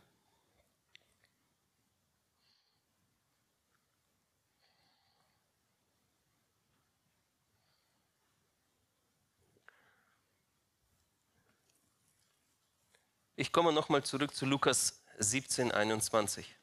Ich 13.39 13.51
komme 13.51 13.71
nochmal 13.71 14.03
zurück 14.03 14.33
zu 14.33 14.47
Lukas 14.47 14.99
17, 15.19 15.71
21. 15.71 16.55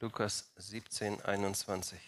Lukas 0.00 0.50
17, 0.56 1.20
21. 1.20 2.00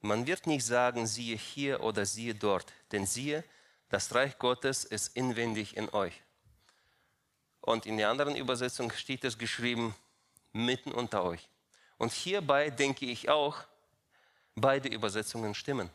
Man 0.00 0.28
wird 0.28 0.46
nicht 0.46 0.64
sagen, 0.64 1.08
siehe 1.08 1.36
hier 1.36 1.82
oder 1.82 2.06
siehe 2.06 2.36
dort, 2.36 2.72
denn 2.92 3.06
siehe, 3.06 3.42
das 3.88 4.14
Reich 4.14 4.38
Gottes 4.38 4.84
ist 4.84 5.16
inwendig 5.16 5.76
in 5.76 5.88
euch. 5.88 6.22
Und 7.62 7.84
in 7.84 7.96
der 7.96 8.08
anderen 8.08 8.36
Übersetzung 8.36 8.92
steht 8.92 9.24
es 9.24 9.38
geschrieben, 9.38 9.92
mitten 10.52 10.92
unter 10.92 11.24
euch. 11.24 11.48
Und 11.98 12.12
hierbei 12.12 12.70
denke 12.70 13.06
ich 13.06 13.28
auch, 13.28 13.64
beide 14.60 14.88
Übersetzungen 14.88 15.54
stimmen. 15.54 15.90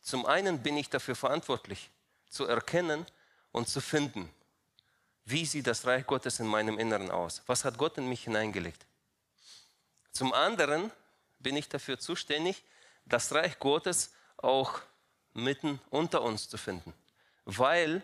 Zum 0.00 0.26
einen 0.26 0.62
bin 0.62 0.76
ich 0.76 0.90
dafür 0.90 1.16
verantwortlich, 1.16 1.90
zu 2.28 2.46
erkennen 2.46 3.06
und 3.52 3.68
zu 3.68 3.80
finden, 3.80 4.30
wie 5.24 5.46
sieht 5.46 5.66
das 5.66 5.86
Reich 5.86 6.06
Gottes 6.06 6.40
in 6.40 6.46
meinem 6.46 6.78
Inneren 6.78 7.10
aus? 7.10 7.42
Was 7.46 7.64
hat 7.64 7.78
Gott 7.78 7.96
in 7.96 8.08
mich 8.08 8.24
hineingelegt? 8.24 8.84
Zum 10.12 10.34
anderen 10.34 10.90
bin 11.38 11.56
ich 11.56 11.68
dafür 11.68 11.98
zuständig, 11.98 12.62
das 13.06 13.32
Reich 13.32 13.58
Gottes 13.58 14.12
auch 14.36 14.80
mitten 15.32 15.80
unter 15.90 16.22
uns 16.22 16.48
zu 16.48 16.58
finden. 16.58 16.92
Weil, 17.46 18.02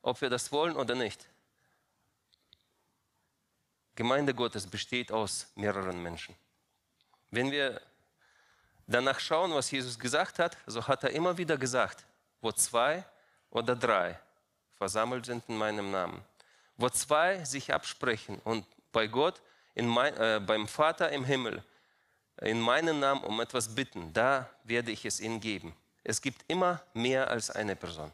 ob 0.00 0.20
wir 0.20 0.30
das 0.30 0.50
wollen 0.50 0.76
oder 0.76 0.94
nicht, 0.94 1.28
Gemeinde 3.94 4.34
Gottes 4.34 4.66
besteht 4.66 5.12
aus 5.12 5.48
mehreren 5.54 6.02
Menschen. 6.02 6.34
Wenn 7.30 7.50
wir 7.50 7.80
danach 8.92 9.20
schauen, 9.20 9.54
was 9.54 9.70
Jesus 9.70 9.98
gesagt 9.98 10.38
hat, 10.38 10.56
so 10.66 10.86
hat 10.86 11.04
er 11.04 11.10
immer 11.10 11.36
wieder 11.36 11.56
gesagt, 11.56 12.04
wo 12.40 12.52
zwei 12.52 13.04
oder 13.50 13.76
drei 13.76 14.18
versammelt 14.76 15.26
sind 15.26 15.44
in 15.48 15.56
meinem 15.56 15.90
Namen, 15.90 16.22
wo 16.76 16.88
zwei 16.88 17.44
sich 17.44 17.72
absprechen 17.72 18.40
und 18.44 18.66
bei 18.92 19.06
Gott 19.06 19.40
mein, 19.76 20.16
äh, 20.16 20.40
beim 20.44 20.68
Vater 20.68 21.10
im 21.10 21.24
Himmel 21.24 21.62
in 22.40 22.60
meinem 22.60 22.98
Namen 22.98 23.22
um 23.24 23.40
etwas 23.40 23.74
bitten, 23.74 24.12
da 24.12 24.48
werde 24.64 24.90
ich 24.90 25.04
es 25.04 25.20
ihnen 25.20 25.40
geben. 25.40 25.74
Es 26.02 26.20
gibt 26.20 26.44
immer 26.48 26.82
mehr 26.94 27.30
als 27.30 27.50
eine 27.50 27.76
Person. 27.76 28.12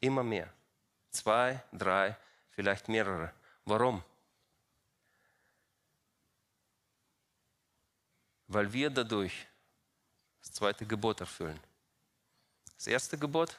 Immer 0.00 0.22
mehr. 0.22 0.52
Zwei, 1.10 1.62
drei, 1.72 2.16
vielleicht 2.50 2.88
mehrere. 2.88 3.32
Warum? 3.64 4.02
Weil 8.46 8.70
wir 8.72 8.90
dadurch 8.90 9.46
das 10.44 10.52
zweite 10.52 10.84
Gebot 10.84 11.20
erfüllen. 11.20 11.58
Das 12.76 12.86
erste 12.86 13.16
Gebot, 13.16 13.58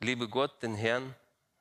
liebe 0.00 0.28
Gott, 0.28 0.60
den 0.62 0.74
Herrn, 0.74 1.14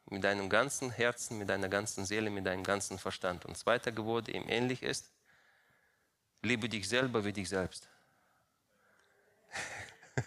mit 0.06 0.24
deinem 0.24 0.50
ganzen 0.50 0.90
Herzen, 0.90 1.38
mit 1.38 1.50
deiner 1.50 1.70
ganzen 1.70 2.06
Seele, 2.06 2.30
mit 2.30 2.46
deinem 2.46 2.64
ganzen 2.64 2.98
Verstand. 3.00 3.46
Und 3.46 3.58
zweiter 3.58 3.92
Gebot, 3.92 4.28
ihm 4.28 4.50
ähnlich 4.50 4.84
ist, 4.84 5.12
liebe 6.42 6.68
dich 6.68 6.90
selber 6.90 7.24
wie 7.24 7.32
dich 7.32 7.48
selbst. 7.48 7.88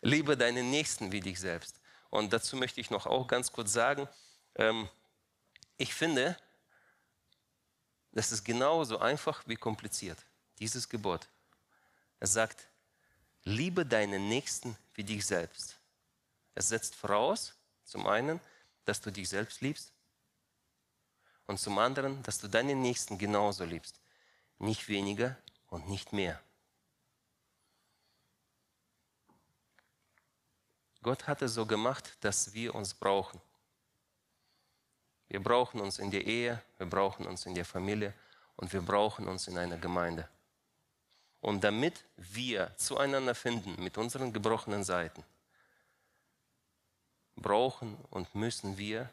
liebe 0.00 0.36
deinen 0.36 0.70
Nächsten 0.70 1.12
wie 1.12 1.20
dich 1.20 1.38
selbst. 1.38 1.80
Und 2.10 2.32
dazu 2.32 2.56
möchte 2.56 2.80
ich 2.80 2.90
noch 2.90 3.06
auch 3.06 3.26
ganz 3.26 3.52
kurz 3.52 3.72
sagen, 3.72 4.08
ähm, 4.56 4.88
ich 5.76 5.92
finde, 5.94 6.36
das 8.12 8.32
ist 8.32 8.44
genauso 8.44 8.98
einfach 8.98 9.42
wie 9.46 9.56
kompliziert, 9.56 10.18
dieses 10.58 10.88
Gebot. 10.88 11.28
Es 12.20 12.32
sagt, 12.32 12.68
liebe 13.44 13.84
deinen 13.84 14.28
Nächsten 14.28 14.76
wie 14.94 15.04
dich 15.04 15.26
selbst. 15.26 15.76
Es 16.54 16.68
setzt 16.68 16.94
voraus, 16.94 17.54
zum 17.84 18.06
einen, 18.06 18.40
dass 18.84 19.00
du 19.00 19.10
dich 19.10 19.28
selbst 19.28 19.60
liebst 19.60 19.92
und 21.46 21.58
zum 21.58 21.78
anderen, 21.78 22.22
dass 22.22 22.38
du 22.38 22.48
deinen 22.48 22.80
Nächsten 22.80 23.18
genauso 23.18 23.64
liebst. 23.64 24.00
nicht 24.58 24.88
weniger 24.88 25.36
und 25.68 25.88
nicht 25.88 26.12
mehr. 26.12 26.40
Gott 31.02 31.26
hat 31.26 31.42
es 31.42 31.52
so 31.52 31.66
gemacht, 31.66 32.16
dass 32.20 32.54
wir 32.54 32.74
uns 32.74 32.94
brauchen. 32.94 33.40
Wir 35.28 35.42
brauchen 35.42 35.80
uns 35.80 35.98
in 35.98 36.10
der 36.10 36.24
Ehe, 36.24 36.62
wir 36.78 36.86
brauchen 36.86 37.26
uns 37.26 37.44
in 37.44 37.54
der 37.54 37.64
Familie 37.64 38.14
und 38.56 38.72
wir 38.72 38.80
brauchen 38.80 39.28
uns 39.28 39.48
in 39.48 39.58
einer 39.58 39.76
Gemeinde. 39.76 40.28
Und 41.44 41.62
damit 41.62 42.06
wir 42.16 42.74
zueinander 42.78 43.34
finden 43.34 43.76
mit 43.84 43.98
unseren 43.98 44.32
gebrochenen 44.32 44.82
Seiten, 44.82 45.22
brauchen 47.36 47.98
und 48.08 48.34
müssen 48.34 48.78
wir 48.78 49.10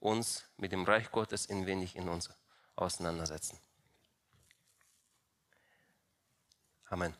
uns 0.00 0.44
mit 0.56 0.72
dem 0.72 0.82
Reich 0.82 1.12
Gottes 1.12 1.46
inwendig 1.46 1.94
in 1.94 2.08
uns 2.08 2.30
auseinandersetzen. 2.74 3.60
Amen. 6.86 7.14